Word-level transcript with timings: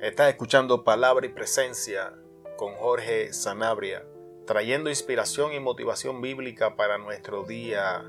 Estás 0.00 0.28
escuchando 0.28 0.84
Palabra 0.84 1.26
y 1.26 1.30
Presencia 1.30 2.12
con 2.56 2.76
Jorge 2.76 3.32
Sanabria, 3.32 4.04
trayendo 4.46 4.90
inspiración 4.90 5.52
y 5.52 5.58
motivación 5.58 6.20
bíblica 6.20 6.76
para 6.76 6.98
nuestro 6.98 7.42
día 7.42 8.04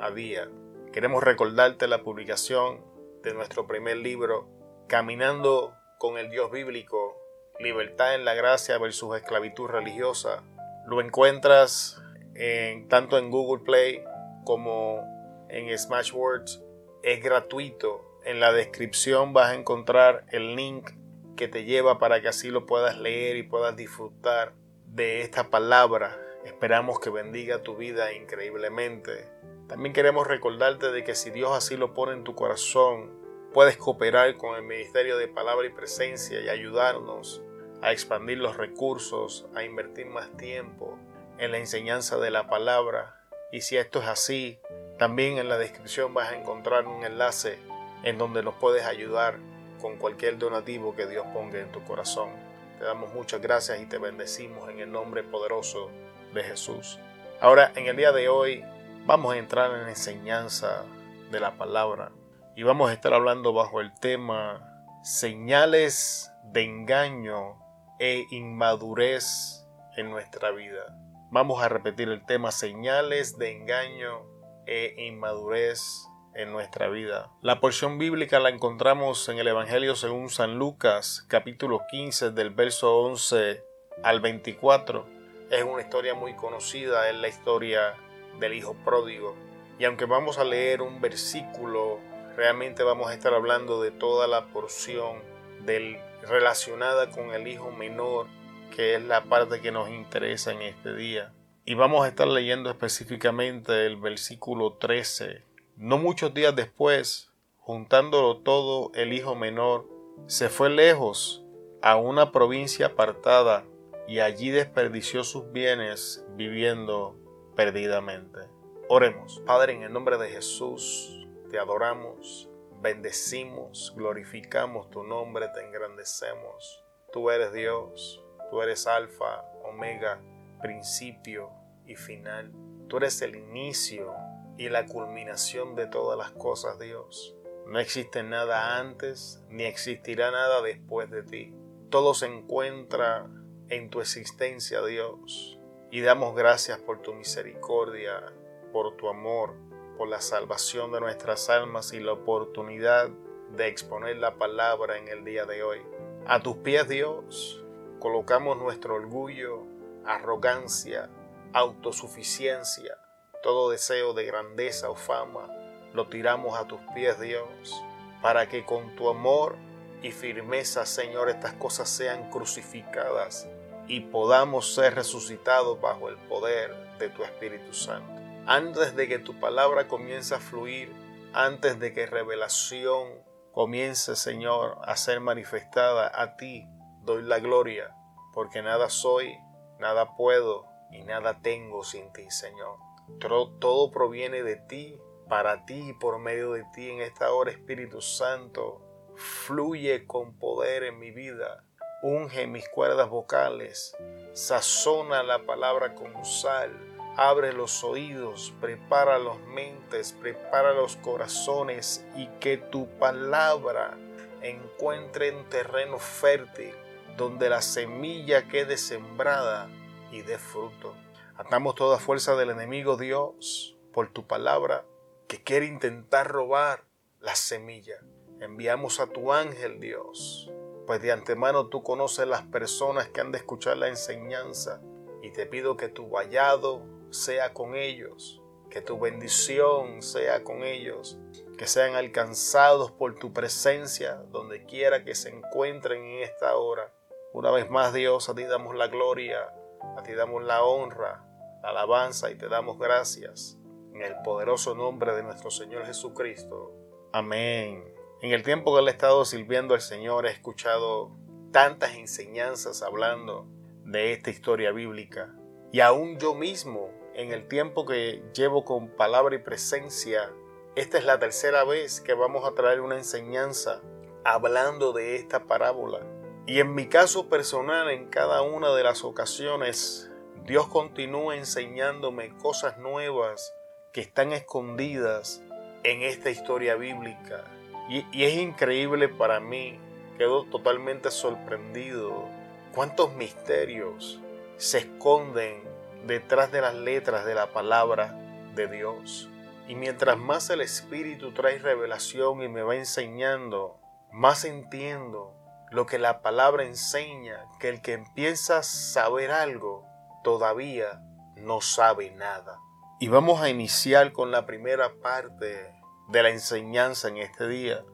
a 0.00 0.10
día. 0.10 0.48
Queremos 0.90 1.22
recordarte 1.22 1.86
la 1.86 2.02
publicación 2.02 2.80
de 3.22 3.34
nuestro 3.34 3.66
primer 3.66 3.98
libro, 3.98 4.48
Caminando 4.88 5.74
con 5.98 6.16
el 6.16 6.30
Dios 6.30 6.50
Bíblico, 6.50 7.20
Libertad 7.60 8.14
en 8.14 8.24
la 8.24 8.32
Gracia 8.32 8.78
versus 8.78 9.14
Esclavitud 9.14 9.66
Religiosa. 9.66 10.42
Lo 10.86 11.02
encuentras 11.02 12.02
en, 12.34 12.88
tanto 12.88 13.18
en 13.18 13.30
Google 13.30 13.62
Play 13.64 14.02
como 14.46 15.46
en 15.50 15.76
Smashwords. 15.76 16.62
Es 17.02 17.22
gratuito. 17.22 18.18
En 18.24 18.40
la 18.40 18.50
descripción 18.50 19.34
vas 19.34 19.50
a 19.50 19.54
encontrar 19.54 20.24
el 20.30 20.56
link 20.56 20.90
que 21.36 21.48
te 21.48 21.64
lleva 21.64 21.98
para 21.98 22.20
que 22.20 22.28
así 22.28 22.50
lo 22.50 22.66
puedas 22.66 22.98
leer 22.98 23.36
y 23.36 23.42
puedas 23.42 23.76
disfrutar 23.76 24.52
de 24.86 25.20
esta 25.20 25.50
palabra. 25.50 26.16
Esperamos 26.44 27.00
que 27.00 27.10
bendiga 27.10 27.62
tu 27.62 27.76
vida 27.76 28.12
increíblemente. 28.12 29.28
También 29.68 29.92
queremos 29.92 30.26
recordarte 30.26 30.92
de 30.92 31.04
que 31.04 31.14
si 31.14 31.30
Dios 31.30 31.52
así 31.52 31.76
lo 31.76 31.94
pone 31.94 32.12
en 32.12 32.24
tu 32.24 32.34
corazón, 32.34 33.18
puedes 33.52 33.76
cooperar 33.76 34.36
con 34.36 34.56
el 34.56 34.62
Ministerio 34.62 35.16
de 35.16 35.28
Palabra 35.28 35.66
y 35.66 35.70
Presencia 35.70 36.40
y 36.40 36.48
ayudarnos 36.48 37.42
a 37.82 37.92
expandir 37.92 38.38
los 38.38 38.56
recursos, 38.56 39.46
a 39.54 39.64
invertir 39.64 40.06
más 40.06 40.36
tiempo 40.36 40.98
en 41.38 41.52
la 41.52 41.58
enseñanza 41.58 42.18
de 42.18 42.30
la 42.30 42.48
palabra. 42.48 43.20
Y 43.52 43.62
si 43.62 43.76
esto 43.76 44.00
es 44.00 44.08
así, 44.08 44.58
también 44.98 45.38
en 45.38 45.48
la 45.48 45.58
descripción 45.58 46.14
vas 46.14 46.32
a 46.32 46.36
encontrar 46.36 46.86
un 46.86 47.04
enlace 47.04 47.58
en 48.02 48.18
donde 48.18 48.42
nos 48.42 48.54
puedes 48.54 48.84
ayudar 48.84 49.38
con 49.84 49.98
cualquier 49.98 50.38
donativo 50.38 50.94
que 50.94 51.06
Dios 51.06 51.26
ponga 51.34 51.60
en 51.60 51.70
tu 51.70 51.84
corazón. 51.84 52.30
Te 52.78 52.86
damos 52.86 53.12
muchas 53.12 53.42
gracias 53.42 53.82
y 53.82 53.84
te 53.84 53.98
bendecimos 53.98 54.70
en 54.70 54.78
el 54.78 54.90
nombre 54.90 55.22
poderoso 55.22 55.90
de 56.32 56.42
Jesús. 56.42 56.98
Ahora, 57.38 57.70
en 57.76 57.86
el 57.88 57.94
día 57.94 58.10
de 58.10 58.30
hoy, 58.30 58.64
vamos 59.04 59.34
a 59.34 59.36
entrar 59.36 59.72
en 59.72 59.82
la 59.82 59.90
enseñanza 59.90 60.86
de 61.30 61.38
la 61.38 61.58
palabra 61.58 62.12
y 62.56 62.62
vamos 62.62 62.88
a 62.88 62.94
estar 62.94 63.12
hablando 63.12 63.52
bajo 63.52 63.82
el 63.82 63.92
tema 64.00 64.88
señales 65.02 66.32
de 66.44 66.62
engaño 66.62 67.58
e 67.98 68.24
inmadurez 68.30 69.66
en 69.98 70.08
nuestra 70.08 70.50
vida. 70.50 70.96
Vamos 71.30 71.62
a 71.62 71.68
repetir 71.68 72.08
el 72.08 72.24
tema 72.24 72.52
señales 72.52 73.36
de 73.36 73.52
engaño 73.52 74.22
e 74.64 74.94
inmadurez 74.96 76.08
en 76.34 76.52
nuestra 76.52 76.88
vida. 76.88 77.30
La 77.42 77.60
porción 77.60 77.98
bíblica 77.98 78.40
la 78.40 78.48
encontramos 78.48 79.28
en 79.28 79.38
el 79.38 79.48
Evangelio 79.48 79.96
según 79.96 80.30
San 80.30 80.58
Lucas, 80.58 81.24
capítulo 81.28 81.80
15, 81.90 82.30
del 82.30 82.50
verso 82.50 82.98
11 82.98 83.62
al 84.02 84.20
24. 84.20 85.06
Es 85.50 85.62
una 85.62 85.82
historia 85.82 86.14
muy 86.14 86.34
conocida, 86.34 87.08
es 87.08 87.16
la 87.16 87.28
historia 87.28 87.94
del 88.40 88.54
Hijo 88.54 88.74
Pródigo. 88.84 89.36
Y 89.78 89.84
aunque 89.84 90.04
vamos 90.04 90.38
a 90.38 90.44
leer 90.44 90.82
un 90.82 91.00
versículo, 91.00 92.00
realmente 92.36 92.82
vamos 92.82 93.10
a 93.10 93.14
estar 93.14 93.34
hablando 93.34 93.80
de 93.80 93.90
toda 93.90 94.26
la 94.26 94.46
porción 94.46 95.22
del, 95.64 95.98
relacionada 96.22 97.10
con 97.10 97.32
el 97.32 97.46
Hijo 97.48 97.70
Menor, 97.70 98.26
que 98.74 98.94
es 98.94 99.02
la 99.02 99.24
parte 99.24 99.60
que 99.60 99.72
nos 99.72 99.88
interesa 99.88 100.52
en 100.52 100.62
este 100.62 100.94
día. 100.94 101.32
Y 101.64 101.74
vamos 101.74 102.04
a 102.04 102.08
estar 102.08 102.28
leyendo 102.28 102.70
específicamente 102.70 103.86
el 103.86 103.96
versículo 103.96 104.74
13 104.74 105.53
no 105.76 105.98
muchos 105.98 106.32
días 106.34 106.54
después, 106.54 107.32
juntándolo 107.58 108.38
todo, 108.38 108.92
el 108.94 109.12
hijo 109.12 109.34
menor 109.34 109.88
se 110.26 110.48
fue 110.48 110.70
lejos 110.70 111.44
a 111.82 111.96
una 111.96 112.32
provincia 112.32 112.86
apartada 112.86 113.64
y 114.06 114.20
allí 114.20 114.50
desperdició 114.50 115.24
sus 115.24 115.50
bienes 115.50 116.24
viviendo 116.36 117.16
perdidamente. 117.56 118.40
Oremos, 118.88 119.42
Padre, 119.46 119.72
en 119.72 119.82
el 119.82 119.92
nombre 119.92 120.18
de 120.18 120.28
Jesús, 120.28 121.26
te 121.50 121.58
adoramos, 121.58 122.48
bendecimos, 122.80 123.92
glorificamos 123.96 124.90
tu 124.90 125.02
nombre, 125.02 125.48
te 125.48 125.64
engrandecemos. 125.64 126.84
Tú 127.12 127.30
eres 127.30 127.52
Dios, 127.52 128.22
tú 128.50 128.60
eres 128.60 128.86
alfa, 128.86 129.42
omega, 129.64 130.20
principio 130.60 131.50
y 131.86 131.96
final. 131.96 132.52
Tú 132.88 132.98
eres 132.98 133.22
el 133.22 133.36
inicio 133.36 134.14
y 134.56 134.68
la 134.68 134.86
culminación 134.86 135.74
de 135.74 135.86
todas 135.86 136.18
las 136.18 136.30
cosas, 136.32 136.78
Dios. 136.78 137.34
No 137.66 137.78
existe 137.78 138.22
nada 138.22 138.78
antes 138.78 139.42
ni 139.48 139.64
existirá 139.64 140.30
nada 140.30 140.60
después 140.62 141.10
de 141.10 141.22
ti. 141.22 141.54
Todo 141.90 142.14
se 142.14 142.26
encuentra 142.26 143.26
en 143.68 143.90
tu 143.90 144.00
existencia, 144.00 144.84
Dios. 144.84 145.58
Y 145.90 146.00
damos 146.00 146.34
gracias 146.34 146.78
por 146.78 147.00
tu 147.00 147.14
misericordia, 147.14 148.32
por 148.72 148.96
tu 148.96 149.08
amor, 149.08 149.54
por 149.96 150.08
la 150.08 150.20
salvación 150.20 150.92
de 150.92 151.00
nuestras 151.00 151.48
almas 151.48 151.92
y 151.92 152.00
la 152.00 152.12
oportunidad 152.12 153.08
de 153.56 153.68
exponer 153.68 154.16
la 154.16 154.36
palabra 154.36 154.98
en 154.98 155.08
el 155.08 155.24
día 155.24 155.46
de 155.46 155.62
hoy. 155.62 155.80
A 156.26 156.40
tus 156.40 156.56
pies, 156.56 156.88
Dios, 156.88 157.64
colocamos 158.00 158.58
nuestro 158.58 158.94
orgullo, 158.96 159.66
arrogancia, 160.04 161.08
autosuficiencia, 161.52 162.98
todo 163.44 163.68
deseo 163.68 164.14
de 164.14 164.24
grandeza 164.24 164.88
o 164.88 164.94
fama 164.94 165.50
lo 165.92 166.08
tiramos 166.08 166.58
a 166.58 166.66
tus 166.66 166.80
pies, 166.94 167.20
Dios, 167.20 167.84
para 168.22 168.48
que 168.48 168.64
con 168.64 168.96
tu 168.96 169.10
amor 169.10 169.56
y 170.02 170.12
firmeza, 170.12 170.86
Señor, 170.86 171.28
estas 171.28 171.52
cosas 171.52 171.90
sean 171.90 172.30
crucificadas 172.30 173.46
y 173.86 174.00
podamos 174.00 174.74
ser 174.74 174.94
resucitados 174.94 175.78
bajo 175.78 176.08
el 176.08 176.16
poder 176.16 176.96
de 176.98 177.10
tu 177.10 177.22
Espíritu 177.22 177.74
Santo. 177.74 178.18
Antes 178.46 178.96
de 178.96 179.08
que 179.08 179.18
tu 179.18 179.38
palabra 179.38 179.88
comience 179.88 180.34
a 180.34 180.40
fluir, 180.40 180.90
antes 181.34 181.78
de 181.78 181.92
que 181.92 182.06
revelación 182.06 183.22
comience, 183.52 184.16
Señor, 184.16 184.78
a 184.86 184.96
ser 184.96 185.20
manifestada 185.20 186.10
a 186.14 186.36
ti, 186.36 186.66
doy 187.02 187.22
la 187.22 187.40
gloria, 187.40 187.94
porque 188.32 188.62
nada 188.62 188.88
soy, 188.88 189.36
nada 189.78 190.16
puedo 190.16 190.66
y 190.90 191.02
nada 191.02 191.42
tengo 191.42 191.84
sin 191.84 192.10
ti, 192.14 192.30
Señor. 192.30 192.93
Todo 193.18 193.90
proviene 193.90 194.42
de 194.42 194.56
ti, 194.56 194.98
para 195.28 195.64
ti 195.64 195.90
y 195.90 195.92
por 195.94 196.18
medio 196.18 196.52
de 196.52 196.64
ti 196.74 196.90
en 196.90 197.00
esta 197.00 197.32
hora, 197.32 197.50
Espíritu 197.50 198.00
Santo. 198.00 198.82
Fluye 199.16 200.06
con 200.06 200.38
poder 200.38 200.84
en 200.84 200.98
mi 200.98 201.10
vida. 201.10 201.64
Unge 202.02 202.46
mis 202.46 202.68
cuerdas 202.68 203.08
vocales. 203.08 203.96
Sazona 204.32 205.22
la 205.22 205.46
palabra 205.46 205.94
con 205.94 206.24
sal. 206.24 206.72
Abre 207.16 207.52
los 207.52 207.84
oídos, 207.84 208.52
prepara 208.60 209.18
las 209.18 209.38
mentes, 209.38 210.12
prepara 210.12 210.72
los 210.72 210.96
corazones 210.96 212.04
y 212.16 212.26
que 212.40 212.56
tu 212.56 212.88
palabra 212.98 213.96
encuentre 214.42 215.28
en 215.28 215.48
terreno 215.48 215.98
fértil 215.98 216.74
donde 217.16 217.48
la 217.48 217.62
semilla 217.62 218.48
quede 218.48 218.76
sembrada 218.76 219.68
y 220.10 220.22
dé 220.22 220.38
fruto. 220.38 220.94
Atamos 221.36 221.74
toda 221.74 221.98
fuerza 221.98 222.36
del 222.36 222.50
enemigo, 222.50 222.96
Dios, 222.96 223.76
por 223.92 224.12
tu 224.12 224.24
palabra, 224.24 224.84
que 225.26 225.42
quiere 225.42 225.66
intentar 225.66 226.28
robar 226.28 226.84
la 227.18 227.34
semilla. 227.34 228.00
Enviamos 228.40 229.00
a 229.00 229.08
tu 229.08 229.32
ángel, 229.32 229.80
Dios, 229.80 230.52
pues 230.86 231.02
de 231.02 231.10
antemano 231.10 231.66
tú 231.66 231.82
conoces 231.82 232.28
las 232.28 232.42
personas 232.42 233.08
que 233.08 233.20
han 233.20 233.32
de 233.32 233.38
escuchar 233.38 233.78
la 233.78 233.88
enseñanza 233.88 234.80
y 235.22 235.32
te 235.32 235.44
pido 235.46 235.76
que 235.76 235.88
tu 235.88 236.08
vallado 236.08 236.82
sea 237.10 237.52
con 237.52 237.74
ellos, 237.74 238.40
que 238.70 238.80
tu 238.80 239.00
bendición 239.00 240.02
sea 240.02 240.44
con 240.44 240.62
ellos, 240.62 241.18
que 241.58 241.66
sean 241.66 241.96
alcanzados 241.96 242.92
por 242.92 243.16
tu 243.18 243.32
presencia 243.32 244.22
donde 244.30 244.66
quiera 244.66 245.04
que 245.04 245.16
se 245.16 245.30
encuentren 245.30 246.04
en 246.04 246.22
esta 246.22 246.54
hora. 246.56 246.94
Una 247.32 247.50
vez 247.50 247.68
más, 247.70 247.92
Dios, 247.92 248.28
a 248.28 248.34
ti 248.36 248.44
damos 248.44 248.76
la 248.76 248.86
gloria, 248.86 249.52
a 249.96 250.02
ti 250.02 250.12
damos 250.12 250.42
la 250.42 250.64
honra, 250.64 251.24
alabanza 251.64 252.30
y 252.30 252.36
te 252.36 252.48
damos 252.48 252.78
gracias. 252.78 253.58
En 253.92 254.02
el 254.02 254.14
poderoso 254.24 254.74
nombre 254.74 255.14
de 255.14 255.22
nuestro 255.22 255.50
Señor 255.50 255.86
Jesucristo. 255.86 256.72
Amén. 257.12 257.84
En 258.22 258.32
el 258.32 258.42
tiempo 258.42 258.74
que 258.74 258.82
le 258.82 258.90
he 258.90 258.94
estado 258.94 259.24
sirviendo 259.24 259.74
al 259.74 259.80
Señor 259.80 260.26
he 260.26 260.30
escuchado 260.30 261.10
tantas 261.52 261.94
enseñanzas 261.94 262.82
hablando 262.82 263.46
de 263.84 264.12
esta 264.12 264.30
historia 264.30 264.72
bíblica. 264.72 265.32
Y 265.72 265.80
aún 265.80 266.18
yo 266.18 266.34
mismo, 266.34 266.90
en 267.14 267.32
el 267.32 267.46
tiempo 267.46 267.86
que 267.86 268.22
llevo 268.34 268.64
con 268.64 268.88
palabra 268.88 269.34
y 269.34 269.38
presencia, 269.38 270.32
esta 270.74 270.98
es 270.98 271.04
la 271.04 271.18
tercera 271.18 271.64
vez 271.64 272.00
que 272.00 272.14
vamos 272.14 272.44
a 272.44 272.54
traer 272.54 272.80
una 272.80 272.96
enseñanza 272.96 273.80
hablando 274.24 274.92
de 274.92 275.16
esta 275.16 275.46
parábola. 275.46 276.00
Y 276.46 276.60
en 276.60 276.74
mi 276.74 276.88
caso 276.88 277.28
personal, 277.28 277.90
en 277.90 278.08
cada 278.08 278.42
una 278.42 278.74
de 278.74 278.82
las 278.82 279.04
ocasiones, 279.04 280.10
Dios 280.46 280.68
continúa 280.68 281.36
enseñándome 281.36 282.36
cosas 282.36 282.76
nuevas 282.76 283.54
que 283.92 284.02
están 284.02 284.34
escondidas 284.34 285.42
en 285.84 286.02
esta 286.02 286.28
historia 286.28 286.74
bíblica. 286.74 287.44
Y, 287.88 288.04
es 288.22 288.34
increíble 288.34 289.08
para 289.08 289.40
mí 289.40 289.80
quedo 290.18 290.44
totalmente 290.44 291.10
sorprendido. 291.10 292.28
¿Cuántos 292.74 293.14
misterios 293.14 294.20
se 294.58 294.80
esconden 294.80 295.62
detrás 296.06 296.52
de 296.52 296.60
las 296.60 296.74
letras 296.74 297.24
de 297.24 297.34
la 297.34 297.54
palabra 297.54 298.14
de 298.54 298.68
Dios? 298.68 299.30
Y 299.66 299.76
mientras 299.76 300.18
más 300.18 300.50
el 300.50 300.60
Espíritu 300.60 301.32
trae 301.32 301.58
revelación 301.58 302.42
y 302.42 302.48
me 302.48 302.62
va 302.62 302.76
enseñando, 302.76 303.80
más 304.12 304.44
entiendo 304.44 305.32
lo 305.70 305.86
que 305.86 305.98
la 305.98 306.20
palabra 306.20 306.64
enseña, 306.64 307.46
que 307.58 307.70
el 307.70 307.80
que 307.80 307.94
empieza 307.94 308.58
a 308.58 308.62
saber 308.62 309.30
algo 309.30 309.83
todavía 310.24 311.00
no 311.36 311.60
sabe 311.60 312.10
nada. 312.10 312.58
Y 312.98 313.06
vamos 313.06 313.40
a 313.40 313.48
iniciar 313.48 314.12
con 314.12 314.32
la 314.32 314.46
primera 314.46 314.94
parte 315.00 315.72
de 316.08 316.22
la 316.22 316.30
enseñanza 316.30 317.08
en 317.08 317.18
este 317.18 317.46
día. 317.46 317.84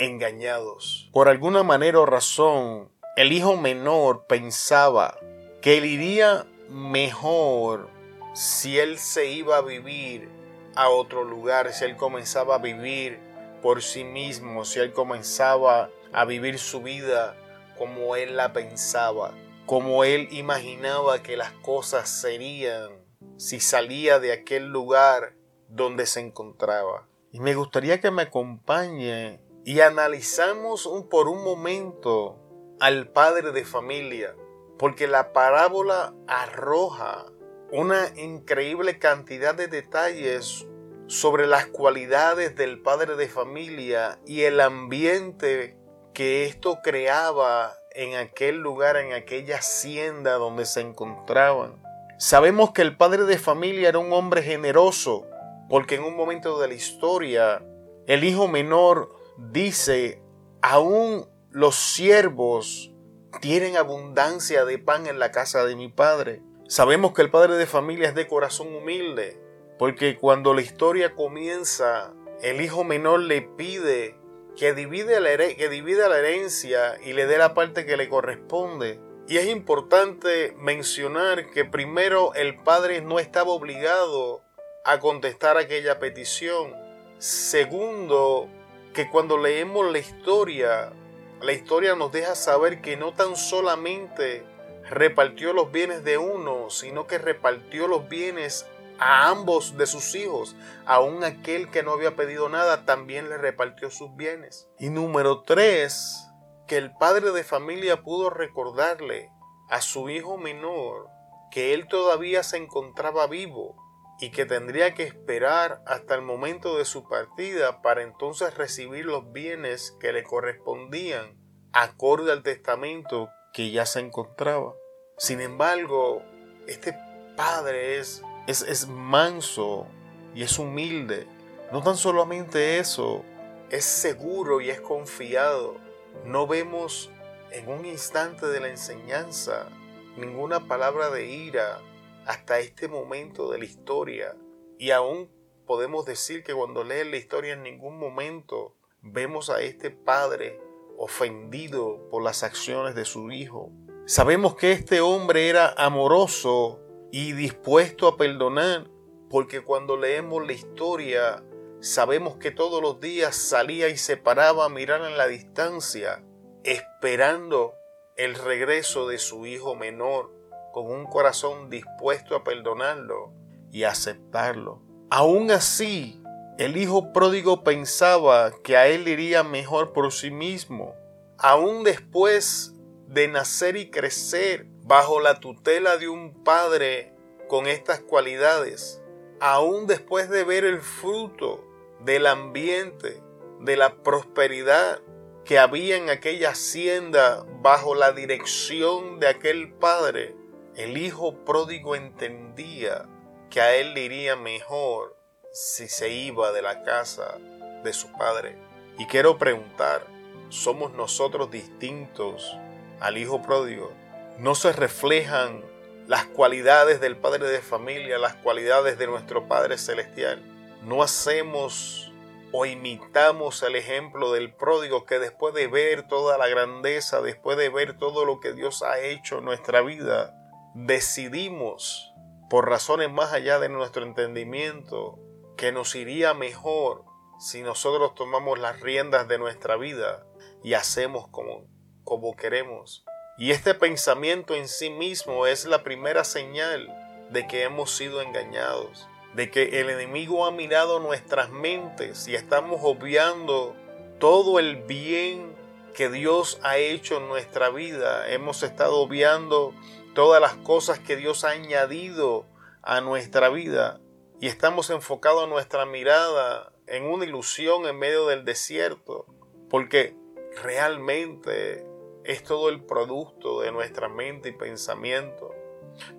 Engañados. 0.00 1.08
Por 1.12 1.28
alguna 1.28 1.62
manera 1.62 2.00
o 2.00 2.06
razón, 2.06 2.90
el 3.16 3.32
hijo 3.32 3.56
menor 3.56 4.26
pensaba 4.26 5.16
que 5.62 5.78
él 5.78 5.84
iría 5.84 6.46
mejor 6.68 7.88
si 8.34 8.80
él 8.80 8.98
se 8.98 9.26
iba 9.26 9.58
a 9.58 9.62
vivir 9.62 10.28
a 10.74 10.88
otro 10.88 11.22
lugar, 11.22 11.72
si 11.72 11.84
él 11.84 11.96
comenzaba 11.96 12.56
a 12.56 12.58
vivir 12.58 13.20
por 13.62 13.82
sí 13.82 14.02
mismo, 14.02 14.64
si 14.64 14.80
él 14.80 14.92
comenzaba 14.92 15.90
a 16.12 16.24
vivir 16.24 16.58
su 16.58 16.82
vida 16.82 17.36
como 17.78 18.16
él 18.16 18.36
la 18.36 18.52
pensaba, 18.52 19.32
como 19.66 20.04
él 20.04 20.28
imaginaba 20.30 21.22
que 21.22 21.36
las 21.36 21.52
cosas 21.52 22.08
serían 22.08 22.90
si 23.36 23.60
salía 23.60 24.18
de 24.20 24.32
aquel 24.32 24.66
lugar 24.66 25.34
donde 25.68 26.06
se 26.06 26.20
encontraba. 26.20 27.08
Y 27.32 27.40
me 27.40 27.54
gustaría 27.54 28.00
que 28.00 28.10
me 28.10 28.22
acompañe 28.22 29.40
y 29.64 29.80
analizamos 29.80 30.86
un, 30.86 31.08
por 31.08 31.28
un 31.28 31.42
momento 31.42 32.38
al 32.80 33.08
padre 33.08 33.52
de 33.52 33.64
familia, 33.64 34.36
porque 34.78 35.06
la 35.06 35.32
parábola 35.32 36.14
arroja 36.26 37.26
una 37.72 38.08
increíble 38.16 38.98
cantidad 38.98 39.54
de 39.54 39.66
detalles 39.66 40.66
sobre 41.06 41.46
las 41.46 41.66
cualidades 41.66 42.54
del 42.56 42.80
padre 42.80 43.16
de 43.16 43.28
familia 43.28 44.20
y 44.26 44.42
el 44.42 44.60
ambiente 44.60 45.76
que 46.12 46.44
esto 46.44 46.78
creaba 46.82 47.74
en 47.94 48.16
aquel 48.16 48.56
lugar, 48.56 48.96
en 48.96 49.12
aquella 49.12 49.58
hacienda 49.58 50.34
donde 50.34 50.66
se 50.66 50.80
encontraban. 50.80 51.80
Sabemos 52.18 52.72
que 52.72 52.82
el 52.82 52.96
padre 52.96 53.24
de 53.24 53.38
familia 53.38 53.88
era 53.88 53.98
un 53.98 54.12
hombre 54.12 54.42
generoso, 54.42 55.26
porque 55.68 55.94
en 55.94 56.02
un 56.04 56.16
momento 56.16 56.60
de 56.60 56.68
la 56.68 56.74
historia 56.74 57.62
el 58.06 58.24
hijo 58.24 58.48
menor 58.48 59.14
dice, 59.38 60.20
aún 60.60 61.26
los 61.50 61.76
siervos 61.76 62.92
tienen 63.40 63.76
abundancia 63.76 64.64
de 64.64 64.78
pan 64.78 65.06
en 65.06 65.18
la 65.18 65.30
casa 65.30 65.64
de 65.64 65.76
mi 65.76 65.88
padre. 65.88 66.42
Sabemos 66.66 67.12
que 67.12 67.22
el 67.22 67.30
padre 67.30 67.54
de 67.54 67.66
familia 67.66 68.08
es 68.08 68.14
de 68.14 68.26
corazón 68.26 68.74
humilde, 68.74 69.40
porque 69.78 70.18
cuando 70.18 70.52
la 70.52 70.62
historia 70.62 71.14
comienza, 71.14 72.12
el 72.42 72.60
hijo 72.60 72.84
menor 72.84 73.20
le 73.20 73.42
pide 73.42 74.16
que 74.56 74.72
divide 74.72 75.20
la, 75.20 75.36
que 75.36 76.08
la 76.08 76.18
herencia 76.18 76.98
y 77.04 77.12
le 77.12 77.26
dé 77.26 77.38
la 77.38 77.54
parte 77.54 77.84
que 77.84 77.96
le 77.96 78.08
corresponde. 78.08 79.00
Y 79.26 79.38
es 79.38 79.46
importante 79.46 80.54
mencionar 80.58 81.50
que 81.50 81.64
primero 81.64 82.34
el 82.34 82.56
padre 82.56 83.00
no 83.00 83.18
estaba 83.18 83.50
obligado 83.50 84.42
a 84.84 85.00
contestar 85.00 85.56
aquella 85.56 85.98
petición. 85.98 86.74
Segundo, 87.18 88.48
que 88.92 89.08
cuando 89.08 89.38
leemos 89.38 89.90
la 89.90 89.98
historia, 89.98 90.92
la 91.40 91.52
historia 91.52 91.96
nos 91.96 92.12
deja 92.12 92.34
saber 92.34 92.80
que 92.80 92.96
no 92.96 93.14
tan 93.14 93.36
solamente 93.36 94.44
repartió 94.90 95.52
los 95.52 95.72
bienes 95.72 96.04
de 96.04 96.18
uno, 96.18 96.68
sino 96.70 97.06
que 97.06 97.18
repartió 97.18 97.88
los 97.88 98.08
bienes 98.08 98.66
a 98.98 99.28
ambos 99.28 99.76
de 99.76 99.86
sus 99.86 100.14
hijos. 100.14 100.56
Aún 100.86 101.24
aquel 101.24 101.70
que 101.70 101.82
no 101.82 101.92
había 101.92 102.16
pedido 102.16 102.48
nada 102.48 102.84
también 102.84 103.28
le 103.28 103.38
repartió 103.38 103.90
sus 103.90 104.14
bienes. 104.16 104.68
Y 104.78 104.90
número 104.90 105.42
tres, 105.42 106.28
que 106.66 106.76
el 106.76 106.92
padre 106.96 107.32
de 107.32 107.44
familia 107.44 108.02
pudo 108.02 108.30
recordarle 108.30 109.30
a 109.68 109.80
su 109.80 110.08
hijo 110.08 110.36
menor 110.38 111.08
que 111.50 111.72
él 111.72 111.86
todavía 111.86 112.42
se 112.42 112.56
encontraba 112.56 113.26
vivo 113.26 113.76
y 114.20 114.30
que 114.30 114.46
tendría 114.46 114.94
que 114.94 115.04
esperar 115.04 115.82
hasta 115.86 116.14
el 116.14 116.22
momento 116.22 116.76
de 116.76 116.84
su 116.84 117.08
partida 117.08 117.82
para 117.82 118.02
entonces 118.02 118.54
recibir 118.54 119.04
los 119.04 119.32
bienes 119.32 119.96
que 120.00 120.12
le 120.12 120.22
correspondían 120.22 121.38
acorde 121.72 122.32
al 122.32 122.42
testamento 122.42 123.28
que 123.52 123.70
ya 123.70 123.86
se 123.86 124.00
encontraba. 124.00 124.74
Sin 125.16 125.40
embargo, 125.40 126.22
este 126.66 126.96
padre 127.36 127.98
es, 127.98 128.22
es, 128.46 128.62
es 128.62 128.88
manso 128.88 129.86
y 130.34 130.42
es 130.42 130.58
humilde. 130.58 131.26
No 131.72 131.82
tan 131.82 131.96
solamente 131.96 132.78
eso, 132.78 133.24
es 133.70 133.84
seguro 133.84 134.60
y 134.60 134.70
es 134.70 134.80
confiado. 134.80 135.76
No 136.24 136.46
vemos 136.46 137.10
en 137.50 137.68
un 137.68 137.86
instante 137.86 138.46
de 138.46 138.60
la 138.60 138.68
enseñanza 138.68 139.68
ninguna 140.16 140.68
palabra 140.68 141.10
de 141.10 141.26
ira 141.26 141.80
hasta 142.26 142.58
este 142.58 142.88
momento 142.88 143.50
de 143.50 143.58
la 143.58 143.64
historia. 143.64 144.36
Y 144.78 144.90
aún 144.90 145.30
podemos 145.66 146.04
decir 146.04 146.42
que 146.42 146.54
cuando 146.54 146.84
leen 146.84 147.10
la 147.10 147.16
historia 147.16 147.54
en 147.54 147.62
ningún 147.62 147.98
momento 147.98 148.74
vemos 149.02 149.50
a 149.50 149.60
este 149.62 149.90
padre 149.90 150.60
ofendido 150.96 152.08
por 152.10 152.22
las 152.22 152.42
acciones 152.42 152.94
de 152.94 153.04
su 153.04 153.30
hijo. 153.30 153.70
Sabemos 154.06 154.54
que 154.56 154.72
este 154.72 155.00
hombre 155.00 155.48
era 155.48 155.74
amoroso 155.76 156.80
y 157.16 157.30
dispuesto 157.30 158.08
a 158.08 158.16
perdonar, 158.16 158.90
porque 159.30 159.60
cuando 159.60 159.96
leemos 159.96 160.44
la 160.44 160.52
historia 160.52 161.44
sabemos 161.78 162.38
que 162.38 162.50
todos 162.50 162.82
los 162.82 162.98
días 162.98 163.36
salía 163.36 163.88
y 163.88 163.96
se 163.96 164.16
paraba 164.16 164.64
a 164.64 164.68
mirar 164.68 165.00
en 165.02 165.16
la 165.16 165.28
distancia, 165.28 166.24
esperando 166.64 167.74
el 168.16 168.34
regreso 168.34 169.06
de 169.06 169.18
su 169.18 169.46
hijo 169.46 169.76
menor, 169.76 170.32
con 170.72 170.90
un 170.90 171.06
corazón 171.06 171.70
dispuesto 171.70 172.34
a 172.34 172.42
perdonarlo 172.42 173.32
y 173.70 173.84
aceptarlo. 173.84 174.82
Aún 175.08 175.52
así, 175.52 176.20
el 176.58 176.76
hijo 176.76 177.12
pródigo 177.12 177.62
pensaba 177.62 178.50
que 178.64 178.76
a 178.76 178.88
él 178.88 179.06
iría 179.06 179.44
mejor 179.44 179.92
por 179.92 180.10
sí 180.10 180.32
mismo. 180.32 180.96
Aún 181.38 181.84
después 181.84 182.74
de 183.06 183.28
nacer 183.28 183.76
y 183.76 183.88
crecer 183.88 184.73
bajo 184.84 185.18
la 185.18 185.40
tutela 185.40 185.96
de 185.96 186.08
un 186.08 186.44
padre 186.44 187.14
con 187.48 187.66
estas 187.66 188.00
cualidades, 188.00 189.02
aún 189.40 189.86
después 189.86 190.28
de 190.28 190.44
ver 190.44 190.64
el 190.64 190.80
fruto 190.80 191.64
del 192.00 192.26
ambiente, 192.26 193.22
de 193.60 193.76
la 193.76 194.02
prosperidad 194.02 195.00
que 195.44 195.58
había 195.58 195.96
en 195.96 196.10
aquella 196.10 196.50
hacienda 196.50 197.44
bajo 197.62 197.94
la 197.94 198.12
dirección 198.12 199.20
de 199.20 199.28
aquel 199.28 199.72
padre, 199.72 200.36
el 200.76 200.98
hijo 200.98 201.44
pródigo 201.44 201.96
entendía 201.96 203.08
que 203.50 203.60
a 203.60 203.74
él 203.76 203.94
le 203.94 204.02
iría 204.02 204.36
mejor 204.36 205.16
si 205.52 205.88
se 205.88 206.10
iba 206.10 206.52
de 206.52 206.62
la 206.62 206.82
casa 206.82 207.38
de 207.82 207.92
su 207.92 208.12
padre. 208.12 208.58
Y 208.98 209.06
quiero 209.06 209.38
preguntar, 209.38 210.06
¿somos 210.50 210.92
nosotros 210.92 211.50
distintos 211.50 212.56
al 213.00 213.18
hijo 213.18 213.42
pródigo, 213.42 213.92
no 214.38 214.54
se 214.54 214.72
reflejan 214.72 215.64
las 216.06 216.26
cualidades 216.26 217.00
del 217.00 217.16
padre 217.16 217.46
de 217.46 217.60
familia, 217.60 218.18
las 218.18 218.34
cualidades 218.34 218.98
de 218.98 219.06
nuestro 219.06 219.48
Padre 219.48 219.78
Celestial. 219.78 220.42
No 220.82 221.02
hacemos 221.02 222.12
o 222.52 222.66
imitamos 222.66 223.62
el 223.62 223.74
ejemplo 223.74 224.32
del 224.32 224.52
pródigo 224.52 225.06
que 225.06 225.18
después 225.18 225.54
de 225.54 225.66
ver 225.66 226.06
toda 226.06 226.36
la 226.36 226.48
grandeza, 226.48 227.20
después 227.20 227.56
de 227.56 227.68
ver 227.68 227.96
todo 227.96 228.24
lo 228.24 228.40
que 228.40 228.52
Dios 228.52 228.82
ha 228.82 229.00
hecho 229.00 229.38
en 229.38 229.44
nuestra 229.44 229.80
vida, 229.80 230.34
decidimos, 230.74 232.12
por 232.50 232.68
razones 232.68 233.10
más 233.10 233.32
allá 233.32 233.58
de 233.58 233.68
nuestro 233.68 234.04
entendimiento, 234.04 235.18
que 235.56 235.72
nos 235.72 235.94
iría 235.94 236.34
mejor 236.34 237.04
si 237.38 237.62
nosotros 237.62 238.14
tomamos 238.14 238.58
las 238.58 238.80
riendas 238.80 239.26
de 239.26 239.38
nuestra 239.38 239.76
vida 239.76 240.26
y 240.62 240.74
hacemos 240.74 241.28
como 241.28 241.66
como 242.04 242.36
queremos. 242.36 243.04
Y 243.36 243.50
este 243.50 243.74
pensamiento 243.74 244.54
en 244.54 244.68
sí 244.68 244.90
mismo 244.90 245.46
es 245.46 245.64
la 245.64 245.82
primera 245.82 246.22
señal 246.22 246.88
de 247.30 247.48
que 247.48 247.64
hemos 247.64 247.90
sido 247.90 248.22
engañados, 248.22 249.08
de 249.34 249.50
que 249.50 249.80
el 249.80 249.90
enemigo 249.90 250.46
ha 250.46 250.52
mirado 250.52 251.00
nuestras 251.00 251.50
mentes 251.50 252.28
y 252.28 252.36
estamos 252.36 252.80
obviando 252.84 253.74
todo 254.20 254.60
el 254.60 254.76
bien 254.76 255.52
que 255.94 256.08
Dios 256.08 256.60
ha 256.62 256.78
hecho 256.78 257.16
en 257.16 257.26
nuestra 257.26 257.70
vida. 257.70 258.30
Hemos 258.30 258.62
estado 258.62 258.98
obviando 258.98 259.74
todas 260.14 260.40
las 260.40 260.54
cosas 260.54 261.00
que 261.00 261.16
Dios 261.16 261.42
ha 261.44 261.50
añadido 261.50 262.46
a 262.82 263.00
nuestra 263.00 263.48
vida 263.48 264.00
y 264.40 264.46
estamos 264.46 264.90
enfocados 264.90 265.48
nuestra 265.48 265.86
mirada 265.86 266.72
en 266.86 267.04
una 267.04 267.24
ilusión 267.24 267.86
en 267.86 267.98
medio 267.98 268.26
del 268.26 268.44
desierto, 268.44 269.26
porque 269.70 270.14
realmente 270.62 271.84
es 272.24 272.42
todo 272.42 272.70
el 272.70 272.82
producto 272.82 273.60
de 273.60 273.70
nuestra 273.70 274.08
mente 274.08 274.48
y 274.48 274.52
pensamiento. 274.52 275.54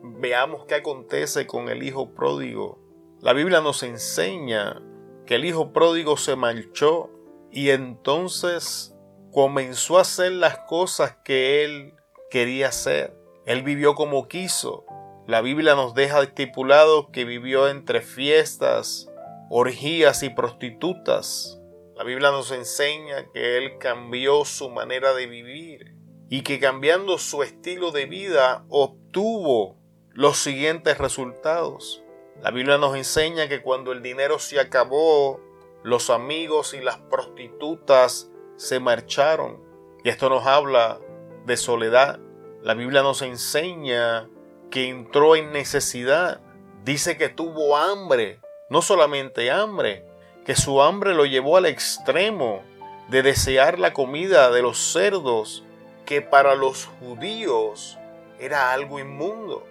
Veamos 0.02 0.66
qué 0.66 0.76
acontece 0.76 1.48
con 1.48 1.70
el 1.70 1.84
hijo 1.84 2.14
pródigo. 2.14 2.80
La 3.22 3.34
Biblia 3.34 3.62
nos 3.62 3.82
enseña 3.84 4.82
que 5.26 5.36
el 5.36 5.46
hijo 5.46 5.74
pródigo 5.74 6.16
se 6.18 6.36
marchó 6.36 7.10
y 7.52 7.72
entonces 7.72 8.96
comenzó 9.32 9.98
a 9.98 10.02
hacer 10.02 10.32
las 10.34 10.60
cosas 10.60 11.18
que 11.24 11.64
él 11.64 11.96
quería 12.30 12.68
hacer. 12.68 13.18
Él 13.46 13.64
vivió 13.64 13.96
como 13.96 14.28
quiso. 14.28 14.86
La 15.28 15.42
Biblia 15.42 15.74
nos 15.74 15.96
deja 15.96 16.22
estipulado 16.22 17.12
que 17.12 17.26
vivió 17.26 17.68
entre 17.68 18.02
fiestas, 18.02 19.12
orgías 19.50 20.22
y 20.22 20.30
prostitutas. 20.30 21.60
La 21.96 22.04
Biblia 22.04 22.30
nos 22.30 22.52
enseña 22.52 23.32
que 23.34 23.58
él 23.58 23.78
cambió 23.80 24.46
su 24.46 24.70
manera 24.70 25.14
de 25.14 25.26
vivir 25.26 25.95
y 26.30 26.42
que 26.42 26.60
cambiando 26.60 27.18
su 27.18 27.44
estilo 27.44 27.92
de 27.92 28.06
vida 28.06 28.66
obtuvo 28.70 29.78
los 30.12 30.38
siguientes 30.38 30.98
resultados. 30.98 32.04
La 32.42 32.52
Biblia 32.52 32.78
nos 32.78 32.96
enseña 32.96 33.48
que 33.48 33.62
cuando 33.62 33.92
el 33.92 34.02
dinero 34.02 34.40
se 34.40 34.60
acabó, 34.60 35.40
los 35.84 36.10
amigos 36.10 36.74
y 36.74 36.80
las 36.80 36.98
prostitutas 36.98 38.32
se 38.56 38.80
marcharon. 38.80 39.64
Y 40.04 40.10
esto 40.10 40.30
nos 40.30 40.46
habla 40.46 41.00
de 41.46 41.58
soledad. 41.58 42.20
La 42.62 42.74
Biblia 42.74 43.04
nos 43.04 43.22
enseña 43.22 44.30
que 44.72 44.90
entró 44.90 45.36
en 45.36 45.52
necesidad. 45.52 46.42
Dice 46.84 47.18
que 47.18 47.30
tuvo 47.30 47.78
hambre. 47.78 48.40
No 48.70 48.82
solamente 48.82 49.52
hambre, 49.52 50.06
que 50.46 50.56
su 50.56 50.82
hambre 50.82 51.14
lo 51.14 51.26
llevó 51.26 51.58
al 51.58 51.68
extremo 51.68 52.64
de 53.10 53.22
desear 53.22 53.78
la 53.78 53.94
comida 53.94 54.50
de 54.50 54.64
los 54.64 54.78
cerdos, 54.78 55.64
que 56.06 56.22
para 56.22 56.56
los 56.56 56.86
judíos 56.86 57.98
era 58.40 58.74
algo 58.74 59.00
inmundo. 59.00 59.66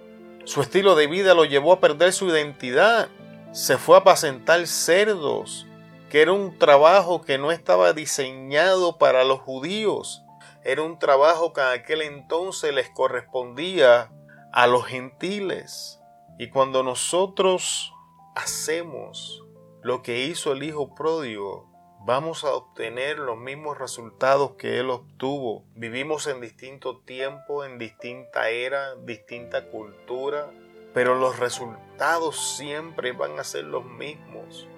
Su 0.45 0.61
estilo 0.61 0.95
de 0.95 1.07
vida 1.07 1.35
lo 1.35 1.45
llevó 1.45 1.73
a 1.73 1.81
perder 1.81 2.13
su 2.13 2.29
identidad. 2.29 3.09
Se 3.53 3.79
fue 3.79 3.97
a 3.97 4.01
apacentar 4.01 4.67
cerdos, 4.67 5.67
que 6.11 6.23
era 6.23 6.33
un 6.33 6.59
trabajo 6.59 7.23
que 7.23 7.39
no 7.39 7.51
estaba 7.51 7.93
diseñado 7.93 8.99
para 8.99 9.25
los 9.25 9.41
judíos. 9.41 10.23
Era 10.63 10.83
un 10.83 10.99
trabajo 10.99 11.53
que 11.53 11.61
en 11.61 11.69
aquel 11.69 12.03
entonces 12.03 12.75
les 12.75 12.91
correspondía 12.91 14.11
a 14.53 14.67
los 14.67 14.85
gentiles. 14.85 16.01
Y 16.39 16.51
cuando 16.51 16.83
nosotros 16.83 17.93
hacemos 18.35 19.43
lo 19.83 20.03
que 20.03 20.25
hizo 20.25 20.53
el 20.53 20.63
Hijo 20.63 20.95
Pródigo, 20.95 21.74
vamos 22.05 22.45
a 22.45 22.53
obtener 22.53 23.19
los 23.19 23.39
mismos 23.39 23.79
resultados 23.79 24.53
que 24.59 24.79
Él 24.79 24.91
obtuvo. 24.91 25.65
Vivimos 25.75 26.27
en 26.27 26.41
distinto 26.43 26.99
tiempo, 26.99 27.65
en 27.65 27.79
distinta 27.79 28.51
era, 28.51 28.95
distinta 28.97 29.71
cultura, 29.71 30.51
pero 30.93 31.15
los 31.15 31.39
resultados 31.39 32.57
siempre 32.57 33.13
van 33.13 33.39
a 33.39 33.45
ser 33.45 33.65
los 33.65 33.87
mismos. 33.87 34.69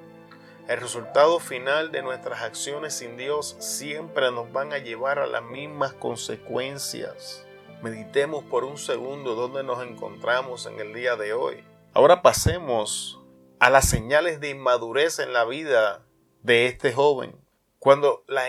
El 0.69 0.81
resultado 0.81 1.41
final 1.41 1.91
de 1.91 2.03
nuestras 2.03 2.43
acciones 2.43 2.95
sin 2.95 3.17
Dios 3.17 3.57
siempre 3.59 4.31
nos 4.31 4.53
van 4.53 4.73
a 4.73 4.79
llevar 4.79 5.19
a 5.19 5.27
las 5.27 5.43
mismas 5.43 5.93
consecuencias. 5.95 7.45
Meditemos 7.83 8.45
por 8.45 8.65
un 8.65 8.79
segundo 8.79 9.35
dónde 9.35 9.65
nos 9.65 9.85
encontramos 9.85 10.67
en 10.67 10.79
el 10.79 10.95
día 10.95 11.17
de 11.17 11.33
hoy. 11.33 11.65
Ahora 11.93 12.23
pasemos 12.23 13.21
a 13.59 13.71
las 13.71 13.89
señales 13.89 14.41
de 14.41 14.51
inmadurez 14.51 15.19
en 15.19 15.33
la 15.33 15.45
vida 15.45 16.06
de 16.47 16.67
este 16.67 16.93
joven. 16.93 17.35
Cuando 17.81 18.23
la, 18.29 18.45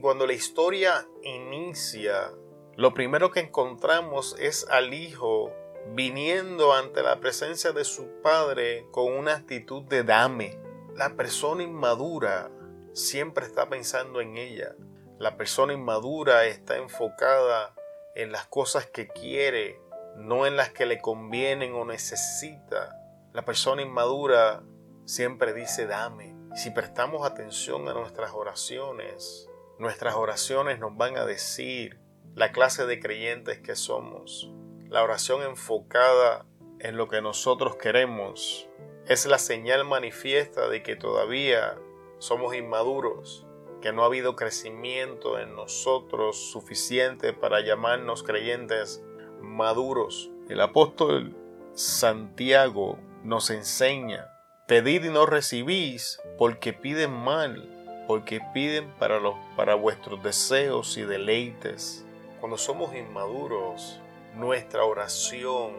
cuando 0.00 0.26
la 0.26 0.32
historia 0.32 1.06
inicia, 1.22 2.32
lo 2.76 2.94
primero 2.94 3.30
que 3.30 3.40
encontramos 3.40 4.34
es 4.38 4.66
al 4.70 4.94
hijo 4.94 5.52
viniendo 5.94 6.72
ante 6.72 7.02
la 7.02 7.20
presencia 7.20 7.72
de 7.72 7.84
su 7.84 8.22
padre 8.22 8.86
con 8.90 9.12
una 9.12 9.34
actitud 9.34 9.82
de 9.82 10.02
dame. 10.02 10.58
La 10.94 11.14
persona 11.14 11.62
inmadura 11.62 12.50
siempre 12.94 13.44
está 13.44 13.68
pensando 13.68 14.22
en 14.22 14.38
ella. 14.38 14.74
La 15.18 15.36
persona 15.36 15.74
inmadura 15.74 16.46
está 16.46 16.78
enfocada 16.78 17.74
en 18.14 18.32
las 18.32 18.46
cosas 18.46 18.86
que 18.86 19.08
quiere, 19.08 19.78
no 20.16 20.46
en 20.46 20.56
las 20.56 20.70
que 20.70 20.86
le 20.86 21.02
convienen 21.02 21.74
o 21.74 21.84
necesita. 21.84 22.98
La 23.34 23.44
persona 23.44 23.82
inmadura 23.82 24.62
siempre 25.04 25.52
dice 25.52 25.86
dame. 25.86 26.35
Si 26.56 26.70
prestamos 26.70 27.26
atención 27.26 27.86
a 27.86 27.92
nuestras 27.92 28.32
oraciones, 28.32 29.46
nuestras 29.78 30.14
oraciones 30.14 30.78
nos 30.78 30.96
van 30.96 31.18
a 31.18 31.26
decir 31.26 32.00
la 32.34 32.50
clase 32.50 32.86
de 32.86 32.98
creyentes 32.98 33.58
que 33.58 33.76
somos. 33.76 34.50
La 34.88 35.02
oración 35.02 35.42
enfocada 35.42 36.46
en 36.78 36.96
lo 36.96 37.08
que 37.08 37.20
nosotros 37.20 37.76
queremos 37.76 38.70
es 39.06 39.26
la 39.26 39.38
señal 39.38 39.84
manifiesta 39.84 40.66
de 40.70 40.82
que 40.82 40.96
todavía 40.96 41.76
somos 42.20 42.54
inmaduros, 42.54 43.46
que 43.82 43.92
no 43.92 44.02
ha 44.02 44.06
habido 44.06 44.34
crecimiento 44.34 45.38
en 45.38 45.54
nosotros 45.54 46.38
suficiente 46.52 47.34
para 47.34 47.60
llamarnos 47.60 48.22
creyentes 48.22 49.04
maduros. 49.42 50.30
El 50.48 50.62
apóstol 50.62 51.36
Santiago 51.74 52.98
nos 53.24 53.50
enseña 53.50 54.32
Pedid 54.66 55.04
y 55.04 55.10
no 55.10 55.26
recibís, 55.26 56.20
porque 56.38 56.72
piden 56.72 57.12
mal, 57.12 58.04
porque 58.08 58.40
piden 58.52 58.92
para, 58.98 59.20
los, 59.20 59.36
para 59.54 59.76
vuestros 59.76 60.20
deseos 60.24 60.96
y 60.96 61.02
deleites. 61.02 62.04
Cuando 62.40 62.58
somos 62.58 62.92
inmaduros, 62.96 64.00
nuestra 64.34 64.84
oración 64.84 65.72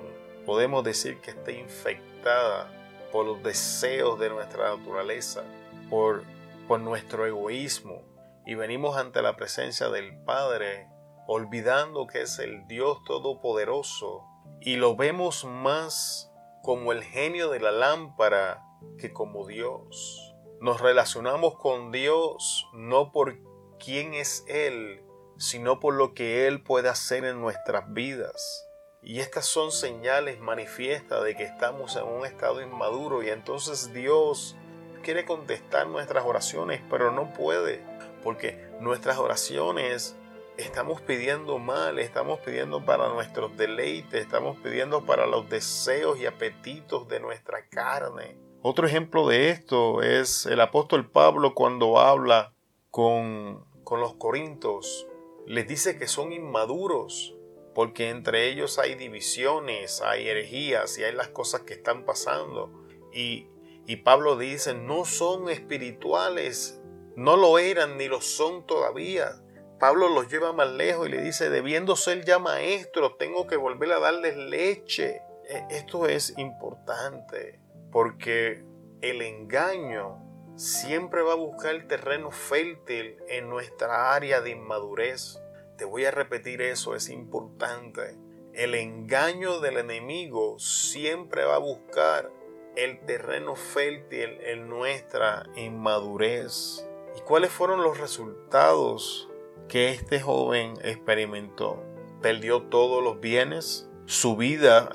podemos 0.45 0.85
decir 0.85 1.19
que 1.19 1.31
está 1.31 1.51
infectada 1.51 2.71
por 3.11 3.25
los 3.25 3.43
deseos 3.43 4.17
de 4.21 4.29
nuestra 4.29 4.77
naturaleza, 4.77 5.43
por, 5.89 6.23
por 6.69 6.79
nuestro 6.79 7.25
egoísmo, 7.25 8.03
y 8.45 8.55
venimos 8.55 8.95
ante 8.95 9.21
la 9.21 9.35
presencia 9.35 9.89
del 9.89 10.17
Padre 10.23 10.87
olvidando 11.27 12.07
que 12.07 12.21
es 12.21 12.39
el 12.39 12.65
Dios 12.67 13.03
Todopoderoso, 13.03 14.23
y 14.61 14.77
lo 14.77 14.95
vemos 14.95 15.43
más 15.43 16.31
como 16.63 16.93
el 16.93 17.03
genio 17.03 17.49
de 17.49 17.59
la 17.59 17.73
lámpara 17.73 18.63
que 18.97 19.13
como 19.13 19.45
Dios. 19.47 20.35
Nos 20.59 20.81
relacionamos 20.81 21.55
con 21.57 21.91
Dios 21.91 22.67
no 22.73 23.11
por 23.11 23.37
quién 23.83 24.13
es 24.13 24.43
Él, 24.47 25.03
sino 25.37 25.79
por 25.79 25.93
lo 25.93 26.13
que 26.13 26.47
Él 26.47 26.63
puede 26.63 26.89
hacer 26.89 27.25
en 27.25 27.39
nuestras 27.39 27.93
vidas. 27.93 28.67
Y 29.03 29.19
estas 29.19 29.45
son 29.45 29.71
señales 29.71 30.39
manifiestas 30.39 31.23
de 31.23 31.35
que 31.35 31.43
estamos 31.43 31.95
en 31.95 32.03
un 32.03 32.25
estado 32.25 32.61
inmaduro 32.61 33.23
y 33.23 33.29
entonces 33.29 33.93
Dios 33.93 34.57
quiere 35.03 35.25
contestar 35.25 35.87
nuestras 35.87 36.25
oraciones, 36.25 36.81
pero 36.89 37.11
no 37.11 37.31
puede, 37.33 37.81
porque 38.23 38.67
nuestras 38.81 39.17
oraciones 39.17 40.17
estamos 40.57 41.01
pidiendo 41.01 41.59
mal, 41.59 41.99
estamos 41.99 42.39
pidiendo 42.39 42.83
para 42.83 43.07
nuestros 43.09 43.55
deleites, 43.55 44.21
estamos 44.21 44.57
pidiendo 44.57 45.05
para 45.05 45.27
los 45.27 45.47
deseos 45.49 46.19
y 46.19 46.25
apetitos 46.25 47.07
de 47.07 47.19
nuestra 47.19 47.67
carne. 47.69 48.46
Otro 48.63 48.87
ejemplo 48.87 49.27
de 49.27 49.51
esto 49.51 50.01
es 50.01 50.47
el 50.47 50.59
apóstol 50.61 51.09
Pablo 51.11 51.53
cuando 51.53 51.99
habla 51.99 52.53
con, 52.89 53.63
con 53.83 53.99
los 53.99 54.15
corintos. 54.15 55.07
Les 55.45 55.67
dice 55.67 55.99
que 55.99 56.07
son 56.07 56.33
inmaduros 56.33 57.35
porque 57.75 58.09
entre 58.09 58.49
ellos 58.49 58.79
hay 58.79 58.95
divisiones, 58.95 60.01
hay 60.01 60.27
herejías 60.27 60.97
y 60.97 61.03
hay 61.03 61.13
las 61.13 61.27
cosas 61.27 61.61
que 61.61 61.75
están 61.75 62.03
pasando. 62.03 62.71
Y, 63.13 63.47
y 63.85 63.97
Pablo 63.97 64.37
dice, 64.37 64.73
no 64.73 65.05
son 65.05 65.49
espirituales, 65.49 66.81
no 67.15 67.37
lo 67.37 67.59
eran 67.59 67.97
ni 67.97 68.07
lo 68.07 68.21
son 68.21 68.65
todavía. 68.65 69.39
Pablo 69.79 70.09
los 70.09 70.31
lleva 70.31 70.51
más 70.53 70.71
lejos 70.71 71.07
y 71.07 71.11
le 71.11 71.21
dice, 71.21 71.51
debiendo 71.51 71.95
ser 71.95 72.25
ya 72.25 72.39
maestro, 72.39 73.15
tengo 73.17 73.45
que 73.45 73.57
volver 73.57 73.91
a 73.91 73.99
darles 73.99 74.35
leche. 74.35 75.21
E, 75.47 75.67
esto 75.69 76.07
es 76.07 76.35
importante 76.39 77.66
porque 77.97 78.63
el 79.01 79.23
engaño 79.23 80.19
siempre 80.55 81.23
va 81.23 81.33
a 81.33 81.35
buscar 81.35 81.87
terreno 81.87 82.29
fértil 82.29 83.17
en 83.27 83.49
nuestra 83.49 84.13
área 84.13 84.39
de 84.39 84.51
inmadurez. 84.51 85.41
Te 85.79 85.83
voy 85.83 86.05
a 86.05 86.11
repetir 86.11 86.61
eso, 86.61 86.93
es 86.93 87.09
importante. 87.09 88.15
El 88.53 88.75
engaño 88.75 89.61
del 89.61 89.77
enemigo 89.77 90.59
siempre 90.59 91.43
va 91.43 91.55
a 91.55 91.57
buscar 91.57 92.31
el 92.75 93.03
terreno 93.07 93.55
fértil 93.55 94.41
en 94.43 94.69
nuestra 94.69 95.47
inmadurez. 95.55 96.87
¿Y 97.17 97.21
cuáles 97.21 97.49
fueron 97.49 97.81
los 97.81 97.99
resultados 97.99 99.27
que 99.69 99.89
este 99.89 100.21
joven 100.21 100.75
experimentó? 100.83 101.83
Perdió 102.21 102.61
todos 102.61 103.03
los 103.03 103.19
bienes, 103.19 103.86
su 104.07 104.37
vida, 104.37 104.89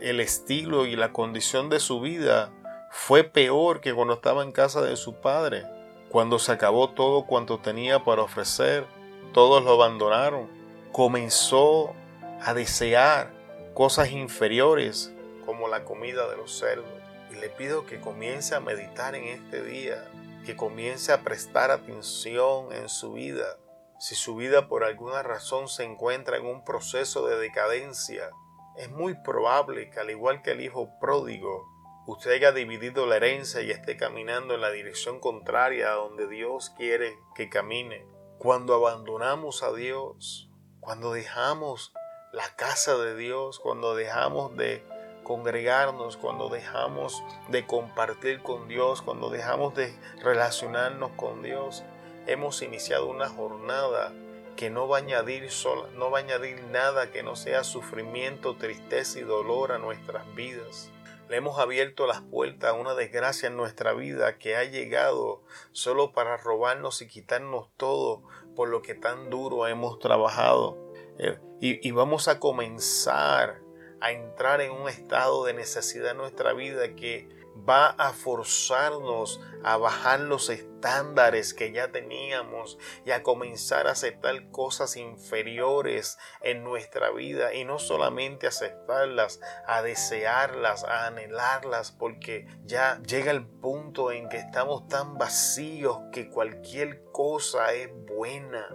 el 0.00 0.20
estilo 0.20 0.86
y 0.86 0.94
la 0.94 1.12
condición 1.12 1.68
de 1.68 1.80
su 1.80 2.00
vida 2.00 2.52
fue 2.92 3.24
peor 3.24 3.80
que 3.80 3.92
cuando 3.92 4.14
estaba 4.14 4.44
en 4.44 4.52
casa 4.52 4.82
de 4.82 4.96
su 4.96 5.14
padre, 5.14 5.66
cuando 6.10 6.38
se 6.38 6.52
acabó 6.52 6.90
todo 6.90 7.26
cuanto 7.26 7.58
tenía 7.58 8.04
para 8.04 8.22
ofrecer. 8.22 8.86
todos 9.34 9.64
lo 9.64 9.72
abandonaron. 9.72 10.48
Comenzó 10.92 11.92
a 12.40 12.54
desear 12.54 13.32
cosas 13.74 14.12
inferiores 14.12 15.12
como 15.44 15.66
la 15.66 15.84
comida 15.84 16.28
de 16.30 16.36
los 16.36 16.56
cerdos. 16.56 16.86
Y 17.32 17.34
le 17.34 17.48
pido 17.48 17.84
que 17.84 18.00
comience 18.00 18.54
a 18.54 18.60
meditar 18.60 19.16
en 19.16 19.24
este 19.24 19.62
día, 19.62 20.08
que 20.46 20.54
comience 20.54 21.12
a 21.12 21.22
prestar 21.22 21.72
atención 21.72 22.72
en 22.72 22.88
su 22.88 23.12
vida. 23.12 23.58
Si 23.98 24.14
su 24.14 24.36
vida 24.36 24.68
por 24.68 24.84
alguna 24.84 25.22
razón 25.22 25.68
se 25.68 25.84
encuentra 25.84 26.36
en 26.36 26.46
un 26.46 26.64
proceso 26.64 27.26
de 27.26 27.38
decadencia, 27.38 28.30
es 28.76 28.90
muy 28.90 29.14
probable 29.14 29.88
que 29.88 30.00
al 30.00 30.10
igual 30.10 30.42
que 30.42 30.50
el 30.50 30.60
hijo 30.60 30.90
pródigo, 31.00 31.66
usted 32.06 32.32
haya 32.32 32.52
dividido 32.52 33.06
la 33.06 33.16
herencia 33.16 33.62
y 33.62 33.70
esté 33.70 33.96
caminando 33.96 34.54
en 34.54 34.60
la 34.60 34.70
dirección 34.70 35.18
contraria 35.18 35.92
a 35.92 35.94
donde 35.94 36.28
Dios 36.28 36.70
quiere 36.76 37.18
que 37.34 37.48
camine. 37.48 38.06
Cuando 38.38 38.74
abandonamos 38.74 39.62
a 39.62 39.72
Dios, 39.72 40.50
cuando 40.80 41.12
dejamos 41.12 41.94
la 42.32 42.54
casa 42.54 42.98
de 42.98 43.16
Dios, 43.16 43.58
cuando 43.58 43.94
dejamos 43.94 44.54
de 44.56 44.84
congregarnos, 45.24 46.18
cuando 46.18 46.50
dejamos 46.50 47.24
de 47.48 47.66
compartir 47.66 48.42
con 48.42 48.68
Dios, 48.68 49.00
cuando 49.00 49.30
dejamos 49.30 49.74
de 49.74 49.92
relacionarnos 50.22 51.12
con 51.16 51.42
Dios, 51.42 51.82
hemos 52.26 52.62
iniciado 52.62 53.06
una 53.06 53.28
jornada 53.28 54.12
que 54.56 54.70
no 54.70 54.88
va 54.88 54.98
a 54.98 55.00
añadir 55.00 55.50
sola, 55.50 55.88
no 55.94 56.10
va 56.10 56.18
a 56.18 56.22
añadir 56.22 56.62
nada 56.64 57.10
que 57.10 57.22
no 57.22 57.36
sea 57.36 57.62
sufrimiento, 57.62 58.56
tristeza 58.56 59.18
y 59.18 59.22
dolor 59.22 59.72
a 59.72 59.78
nuestras 59.78 60.34
vidas. 60.34 60.90
Le 61.28 61.36
hemos 61.36 61.58
abierto 61.58 62.06
las 62.06 62.22
puertas 62.22 62.70
a 62.70 62.74
una 62.74 62.94
desgracia 62.94 63.48
en 63.48 63.56
nuestra 63.56 63.92
vida 63.92 64.38
que 64.38 64.56
ha 64.56 64.64
llegado 64.64 65.42
solo 65.72 66.12
para 66.12 66.36
robarnos 66.36 67.02
y 67.02 67.08
quitarnos 67.08 67.68
todo 67.76 68.22
por 68.54 68.68
lo 68.68 68.80
que 68.80 68.94
tan 68.94 69.28
duro 69.28 69.66
hemos 69.66 69.98
trabajado. 69.98 70.78
Eh, 71.18 71.38
y, 71.60 71.86
y 71.86 71.90
vamos 71.90 72.28
a 72.28 72.38
comenzar 72.38 73.60
a 74.00 74.12
entrar 74.12 74.60
en 74.60 74.70
un 74.70 74.88
estado 74.88 75.44
de 75.44 75.54
necesidad 75.54 76.12
en 76.12 76.18
nuestra 76.18 76.52
vida 76.52 76.94
que 76.94 77.28
va 77.68 77.88
a 77.90 78.12
forzarnos 78.12 79.40
a 79.64 79.76
bajar 79.76 80.20
los 80.20 80.50
estándares 80.50 81.54
que 81.54 81.72
ya 81.72 81.90
teníamos 81.90 82.78
y 83.04 83.10
a 83.10 83.22
comenzar 83.22 83.86
a 83.86 83.92
aceptar 83.92 84.50
cosas 84.50 84.96
inferiores 84.96 86.18
en 86.42 86.62
nuestra 86.62 87.10
vida 87.10 87.54
y 87.54 87.64
no 87.64 87.78
solamente 87.78 88.46
aceptarlas, 88.46 89.40
a 89.66 89.82
desearlas, 89.82 90.84
a 90.84 91.06
anhelarlas, 91.06 91.92
porque 91.92 92.46
ya 92.64 93.00
llega 93.02 93.32
el 93.32 93.46
punto 93.46 94.12
en 94.12 94.28
que 94.28 94.38
estamos 94.38 94.86
tan 94.88 95.18
vacíos 95.18 95.98
que 96.12 96.28
cualquier 96.28 97.04
cosa 97.12 97.72
es 97.72 97.90
buena. 98.06 98.68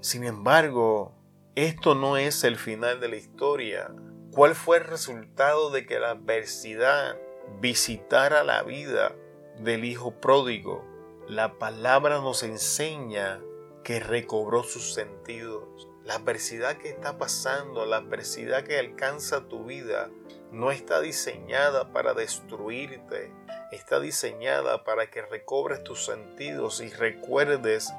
Sin 0.00 0.24
embargo, 0.24 1.14
esto 1.54 1.94
no 1.94 2.16
es 2.16 2.44
el 2.44 2.56
final 2.56 3.00
de 3.00 3.08
la 3.08 3.16
historia. 3.16 3.90
¿Cuál 4.30 4.54
fue 4.54 4.76
el 4.76 4.84
resultado 4.84 5.70
de 5.70 5.84
que 5.86 5.98
la 5.98 6.10
adversidad 6.10 7.18
visitara 7.60 8.44
la 8.44 8.62
vida 8.62 9.14
del 9.58 9.84
hijo 9.84 10.12
pródigo? 10.20 10.84
La 11.28 11.58
palabra 11.58 12.20
nos 12.20 12.42
enseña 12.42 13.40
que 13.84 14.00
recobró 14.00 14.62
sus 14.62 14.94
sentidos. 14.94 15.88
La 16.04 16.14
adversidad 16.14 16.78
que 16.78 16.88
está 16.88 17.18
pasando, 17.18 17.84
la 17.86 17.98
adversidad 17.98 18.64
que 18.64 18.78
alcanza 18.78 19.48
tu 19.48 19.64
vida, 19.64 20.10
no 20.52 20.70
está 20.70 21.00
diseñada 21.00 21.92
para 21.92 22.14
destruirte, 22.14 23.32
está 23.70 24.00
diseñada 24.00 24.84
para 24.84 25.10
que 25.10 25.22
recobres 25.22 25.84
tus 25.84 26.04
sentidos 26.04 26.80
y 26.80 26.88
recuerdes 26.90 27.92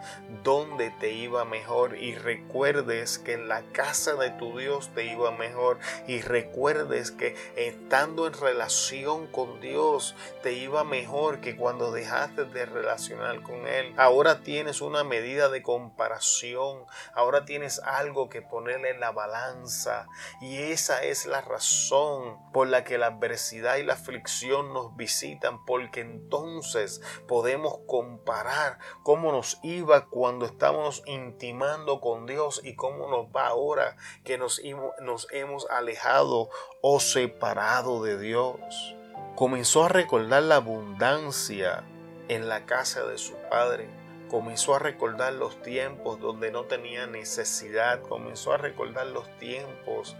dónde 0.43 0.91
te 0.99 1.11
iba 1.11 1.45
mejor 1.45 1.97
y 1.97 2.15
recuerdes 2.15 3.19
que 3.19 3.33
en 3.33 3.47
la 3.47 3.61
casa 3.71 4.15
de 4.15 4.31
tu 4.31 4.57
Dios 4.57 4.89
te 4.93 5.05
iba 5.05 5.31
mejor 5.31 5.79
y 6.07 6.21
recuerdes 6.21 7.11
que 7.11 7.35
estando 7.55 8.27
en 8.27 8.33
relación 8.33 9.27
con 9.27 9.59
Dios 9.59 10.15
te 10.41 10.53
iba 10.53 10.83
mejor 10.83 11.41
que 11.41 11.55
cuando 11.55 11.91
dejaste 11.91 12.45
de 12.45 12.65
relacionar 12.65 13.41
con 13.41 13.67
Él. 13.67 13.93
Ahora 13.97 14.41
tienes 14.41 14.81
una 14.81 15.03
medida 15.03 15.49
de 15.49 15.61
comparación, 15.61 16.85
ahora 17.13 17.45
tienes 17.45 17.79
algo 17.79 18.29
que 18.29 18.41
ponerle 18.41 18.91
en 18.91 18.99
la 18.99 19.11
balanza 19.11 20.07
y 20.41 20.57
esa 20.57 21.03
es 21.03 21.25
la 21.25 21.41
razón 21.41 22.37
por 22.51 22.67
la 22.67 22.83
que 22.83 22.97
la 22.97 23.07
adversidad 23.07 23.77
y 23.77 23.83
la 23.83 23.93
aflicción 23.93 24.73
nos 24.73 24.95
visitan 24.95 25.58
porque 25.65 26.01
entonces 26.01 27.01
podemos 27.27 27.79
comparar 27.87 28.79
cómo 29.03 29.31
nos 29.31 29.59
iba 29.63 30.07
cuando 30.07 30.45
estábamos 30.45 31.03
intimando 31.05 32.01
con 32.01 32.25
Dios 32.25 32.61
y 32.63 32.75
cómo 32.75 33.09
nos 33.09 33.27
va 33.27 33.47
ahora 33.47 33.97
que 34.23 34.37
nos, 34.37 34.61
nos 35.01 35.27
hemos 35.31 35.69
alejado 35.69 36.49
o 36.81 36.99
separado 36.99 38.03
de 38.03 38.19
Dios. 38.19 38.59
Comenzó 39.35 39.85
a 39.85 39.89
recordar 39.89 40.43
la 40.43 40.57
abundancia 40.57 41.83
en 42.27 42.49
la 42.49 42.65
casa 42.65 43.03
de 43.05 43.17
su 43.17 43.35
padre 43.49 43.99
comenzó 44.29 44.75
a 44.75 44.79
recordar 44.79 45.33
los 45.33 45.61
tiempos 45.61 46.19
donde 46.21 46.51
no 46.51 46.65
tenía 46.65 47.07
necesidad, 47.07 48.01
comenzó 48.01 48.53
a 48.53 48.57
recordar 48.57 49.07
los 49.07 49.27
tiempos 49.39 50.15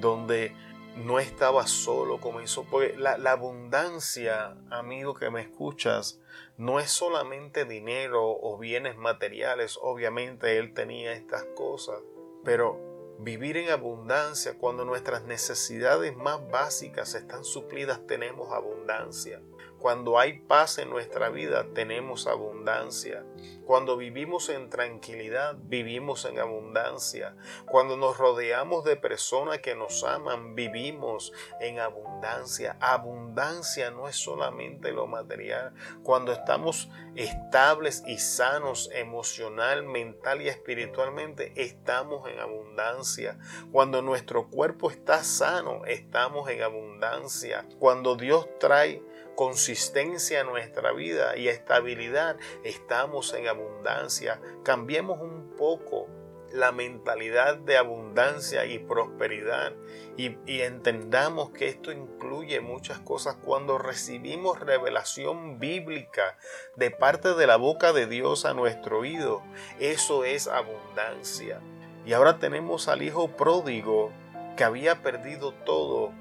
donde 0.00 0.54
no 0.96 1.18
estaba 1.18 1.66
solo, 1.66 2.20
comenzó, 2.20 2.64
porque 2.64 2.96
la, 2.96 3.18
la, 3.18 3.32
abundancia, 3.32 4.56
amigo 4.70 5.14
que 5.14 5.30
me 5.30 5.40
escuchas, 5.40 6.20
no 6.56 6.78
es 6.78 6.90
solamente 6.90 7.64
dinero 7.64 8.24
o 8.24 8.58
bienes 8.58 8.96
materiales, 8.96 9.78
obviamente 9.80 10.58
él 10.58 10.72
tenía 10.72 11.12
estas 11.12 11.44
cosas, 11.56 12.00
pero 12.44 13.16
vivir 13.18 13.56
en 13.56 13.70
abundancia, 13.70 14.56
cuando 14.58 14.84
nuestras 14.84 15.24
necesidades 15.24 16.16
más 16.16 16.48
básicas 16.50 17.14
están 17.14 17.44
suplidas, 17.44 18.06
tenemos 18.06 18.52
abundancia. 18.52 19.40
Cuando 19.84 20.18
hay 20.18 20.38
paz 20.38 20.78
en 20.78 20.88
nuestra 20.88 21.28
vida, 21.28 21.66
tenemos 21.74 22.26
abundancia. 22.26 23.22
Cuando 23.66 23.98
vivimos 23.98 24.48
en 24.48 24.70
tranquilidad, 24.70 25.56
vivimos 25.58 26.24
en 26.24 26.38
abundancia. 26.38 27.36
Cuando 27.66 27.98
nos 27.98 28.16
rodeamos 28.16 28.84
de 28.84 28.96
personas 28.96 29.58
que 29.58 29.74
nos 29.74 30.02
aman, 30.02 30.54
vivimos 30.54 31.34
en 31.60 31.80
abundancia. 31.80 32.78
Abundancia 32.80 33.90
no 33.90 34.08
es 34.08 34.16
solamente 34.16 34.90
lo 34.90 35.06
material. 35.06 35.74
Cuando 36.02 36.32
estamos 36.32 36.88
estables 37.14 38.04
y 38.06 38.16
sanos 38.16 38.88
emocional, 38.90 39.82
mental 39.82 40.40
y 40.40 40.48
espiritualmente, 40.48 41.52
estamos 41.56 42.26
en 42.30 42.38
abundancia. 42.38 43.38
Cuando 43.70 44.00
nuestro 44.00 44.48
cuerpo 44.48 44.90
está 44.90 45.22
sano, 45.24 45.84
estamos 45.84 46.48
en 46.48 46.62
abundancia. 46.62 47.66
Cuando 47.78 48.16
Dios 48.16 48.48
trae 48.58 49.02
consistencia 49.34 50.40
en 50.40 50.46
nuestra 50.46 50.92
vida 50.92 51.36
y 51.36 51.48
estabilidad, 51.48 52.36
estamos 52.62 53.32
en 53.34 53.48
abundancia. 53.48 54.40
Cambiemos 54.62 55.20
un 55.20 55.54
poco 55.56 56.08
la 56.54 56.70
mentalidad 56.70 57.56
de 57.56 57.76
abundancia 57.76 58.64
y 58.64 58.78
prosperidad 58.78 59.72
y, 60.16 60.36
y, 60.46 60.60
entendamos 60.60 61.50
que 61.50 61.66
esto 61.68 61.90
incluye 61.90 62.60
muchas 62.60 63.00
cosas 63.00 63.36
cuando 63.44 63.76
recibimos 63.76 64.60
revelación 64.60 65.58
bíblica 65.58 66.38
de 66.76 66.92
parte 66.92 67.34
de 67.34 67.48
la 67.48 67.56
boca 67.56 67.92
de 67.92 68.06
Dios 68.06 68.44
a 68.44 68.54
nuestro 68.54 69.00
oído 69.00 69.42
eso 69.80 70.24
es 70.24 70.46
abundancia 70.46 71.60
y 72.06 72.12
ahora 72.12 72.38
tenemos 72.38 72.86
al 72.86 73.02
hijo 73.02 73.28
pródigo 73.36 74.12
que 74.56 74.62
había 74.62 75.02
perdido 75.02 75.52
todo 75.52 76.12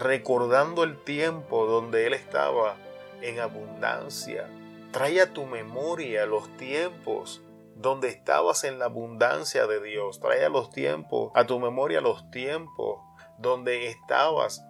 recordando 0.00 0.82
el 0.84 1.02
tiempo 1.02 1.66
donde 1.66 2.06
Él 2.06 2.14
estaba 2.14 2.76
en 3.22 3.40
abundancia. 3.40 4.48
Trae 4.92 5.20
a 5.20 5.32
tu 5.32 5.46
memoria 5.46 6.26
los 6.26 6.54
tiempos 6.56 7.42
donde 7.74 8.08
estabas 8.08 8.64
en 8.64 8.78
la 8.78 8.86
abundancia 8.86 9.66
de 9.66 9.82
Dios. 9.82 10.20
Trae 10.20 10.44
a 10.44 10.48
los 10.48 10.70
tiempos, 10.70 11.30
a 11.34 11.44
tu 11.46 11.58
memoria 11.58 12.00
los 12.00 12.30
tiempos 12.30 13.00
donde 13.38 13.88
estabas 13.88 14.64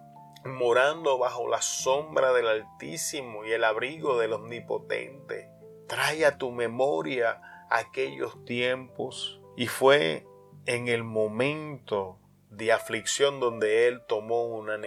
morando 0.45 1.17
bajo 1.17 1.47
la 1.47 1.61
sombra 1.61 2.33
del 2.33 2.47
Altísimo 2.47 3.45
y 3.45 3.51
el 3.51 3.63
abrigo 3.63 4.17
del 4.17 4.33
Omnipotente. 4.33 5.49
Trae 5.87 6.25
a 6.25 6.37
tu 6.37 6.51
memoria 6.51 7.41
aquellos 7.69 8.43
tiempos. 8.45 9.41
Y 9.55 9.67
fue 9.67 10.25
en 10.65 10.87
el 10.87 11.03
momento 11.03 12.19
de 12.57 12.71
aflicción 12.71 13.39
donde 13.39 13.87
él 13.87 14.01
tomó 14.01 14.45
una, 14.45 14.77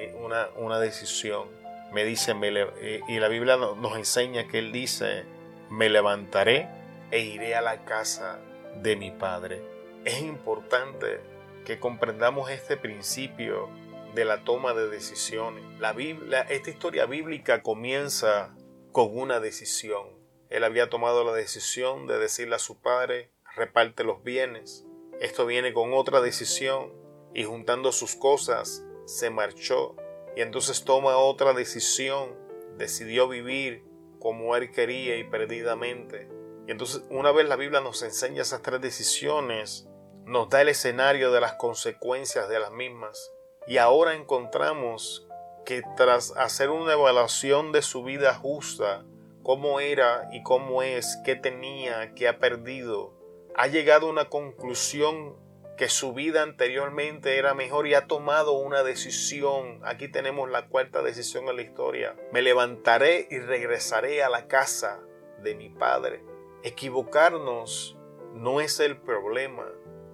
una, 0.57 0.81
decisión. 0.81 1.49
Me 1.93 2.05
dice, 2.05 2.35
eh, 2.43 3.01
y 3.09 3.19
la 3.21 3.29
Biblia 3.29 3.57
nos 3.57 3.97
enseña 3.97 4.49
que 4.49 4.59
él 4.59 4.73
dice, 4.73 5.25
me 5.71 5.89
levantaré 5.89 6.69
e 7.13 7.21
iré 7.21 7.55
a 7.55 7.63
la 7.63 7.85
casa 7.85 8.41
de 8.83 8.97
mi 8.97 9.13
padre. 9.13 9.63
Es 10.05 10.21
importante 10.21 11.21
que 11.65 11.79
comprendamos 11.79 12.51
este 12.51 12.77
principio 12.77 13.69
de 14.15 14.25
la 14.25 14.43
toma 14.43 14.75
de 14.75 14.89
decisiones. 14.89 15.63
La 15.79 15.93
Biblia, 15.93 16.41
esta 16.43 16.71
historia 16.71 17.07
bíblica 17.07 17.63
comienza 17.63 18.53
con 18.91 19.17
una 19.17 19.39
decisión. 19.39 20.09
Él 20.49 20.65
había 20.65 20.91
tomado 20.91 21.23
la 21.23 21.33
decisión 21.33 22.09
de 22.09 22.19
decirle 22.19 22.57
a 22.57 22.61
su 22.61 22.81
padre, 22.81 23.31
reparte 23.55 24.03
los 24.03 24.25
bienes, 24.25 24.85
Esto 25.21 25.45
viene 25.45 25.75
con 25.75 25.93
otra 25.93 26.23
decisión 26.23 27.00
y 27.35 27.45
juntando 27.45 27.93
sus 27.93 28.15
cosas 28.15 28.85
se 29.05 29.31
marchó 29.31 29.97
y 30.37 30.43
entonces 30.43 30.85
toma 30.85 31.17
otra 31.17 31.53
decisión. 31.53 32.35
Decidió 32.77 33.29
vivir 33.29 33.85
como 34.19 34.57
él 34.57 34.71
quería 34.71 35.17
y 35.17 35.25
perdidamente. 35.25 36.29
Y 36.67 36.71
entonces 36.71 37.03
una 37.11 37.33
vez 37.33 37.49
la 37.49 37.57
Biblia 37.57 37.81
nos 37.81 38.03
enseña 38.03 38.43
esas 38.43 38.63
tres 38.63 38.81
decisiones, 38.81 39.89
nos 40.25 40.49
da 40.49 40.63
el 40.63 40.69
escenario 40.69 41.33
de 41.33 41.41
las 41.41 41.55
consecuencias 41.55 42.49
de 42.49 42.61
las 42.61 42.71
mismas. 42.71 43.33
Y 43.67 43.79
ahora 43.79 44.15
encontramos 44.15 45.27
que 45.65 45.83
tras 45.97 46.33
hacer 46.37 46.71
una 46.71 46.93
evaluación 46.93 47.73
de 47.73 47.83
su 47.83 48.03
vida 48.03 48.35
justa, 48.35 49.05
cómo 49.43 49.81
era 49.81 50.29
y 50.33 50.43
cómo 50.43 50.83
es, 50.83 51.19
qué 51.25 51.37
tenía, 51.37 52.15
qué 52.15 52.29
ha 52.29 52.39
perdido, 52.39 53.13
ha 53.55 53.67
llegado 53.67 54.07
a 54.07 54.11
una 54.11 54.29
conclusión 54.29 55.37
que 55.81 55.89
su 55.89 56.13
vida 56.13 56.43
anteriormente 56.43 57.39
era 57.39 57.55
mejor 57.55 57.87
y 57.87 57.95
ha 57.95 58.07
tomado 58.07 58.53
una 58.53 58.83
decisión. 58.83 59.81
Aquí 59.83 60.09
tenemos 60.09 60.51
la 60.51 60.67
cuarta 60.67 61.01
decisión 61.01 61.49
en 61.49 61.57
la 61.57 61.63
historia. 61.63 62.15
Me 62.33 62.43
levantaré 62.43 63.27
y 63.31 63.39
regresaré 63.39 64.23
a 64.23 64.29
la 64.29 64.47
casa 64.47 65.01
de 65.43 65.55
mi 65.55 65.71
padre. 65.71 66.23
Equivocarnos 66.65 67.97
no 68.35 68.61
es 68.61 68.79
el 68.79 69.01
problema. 69.01 69.65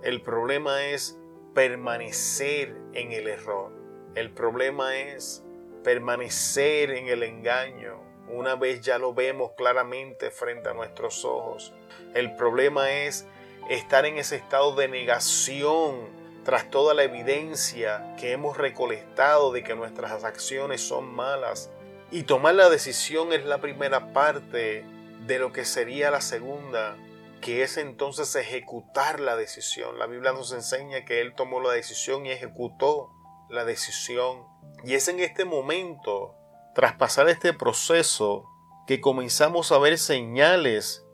El 0.04 0.22
problema 0.22 0.84
es 0.84 1.18
permanecer 1.52 2.76
en 2.92 3.10
el 3.10 3.26
error. 3.26 3.72
El 4.14 4.30
problema 4.30 4.96
es 4.96 5.42
permanecer 5.82 6.92
en 6.92 7.08
el 7.08 7.24
engaño. 7.24 8.04
Una 8.28 8.54
vez 8.54 8.82
ya 8.82 8.98
lo 8.98 9.14
vemos 9.14 9.50
claramente 9.56 10.30
frente 10.30 10.68
a 10.68 10.74
nuestros 10.74 11.24
ojos. 11.24 11.74
El 12.14 12.36
problema 12.36 12.92
es 12.92 13.26
estar 13.68 14.06
en 14.06 14.18
ese 14.18 14.36
estado 14.36 14.74
de 14.74 14.88
negación 14.88 16.16
tras 16.44 16.70
toda 16.70 16.94
la 16.94 17.02
evidencia 17.02 18.14
que 18.16 18.32
hemos 18.32 18.56
recolectado 18.56 19.50
de 19.52 19.64
que 19.64 19.74
nuestras 19.74 20.22
acciones 20.22 20.80
son 20.80 21.12
malas. 21.12 21.70
Y 22.12 22.22
tomar 22.22 22.54
la 22.54 22.68
decisión 22.68 23.32
es 23.32 23.44
la 23.44 23.58
primera 23.58 24.12
parte 24.12 24.84
de 25.26 25.38
lo 25.40 25.52
que 25.52 25.64
sería 25.64 26.12
la 26.12 26.20
segunda, 26.20 26.96
que 27.40 27.62
es 27.64 27.76
entonces 27.76 28.34
ejecutar 28.36 29.18
la 29.18 29.36
decisión. 29.36 29.98
La 29.98 30.06
Biblia 30.06 30.32
nos 30.32 30.52
enseña 30.52 31.04
que 31.04 31.20
Él 31.20 31.34
tomó 31.34 31.60
la 31.60 31.72
decisión 31.72 32.26
y 32.26 32.30
ejecutó 32.30 33.10
la 33.50 33.64
decisión. 33.64 34.44
Y 34.84 34.94
es 34.94 35.08
en 35.08 35.18
este 35.18 35.44
momento, 35.44 36.36
tras 36.76 36.94
pasar 36.94 37.28
este 37.28 37.52
proceso, 37.52 38.44
que 38.86 39.00
comenzamos 39.00 39.72
a 39.72 39.78
ver 39.78 39.98
señales 39.98 41.05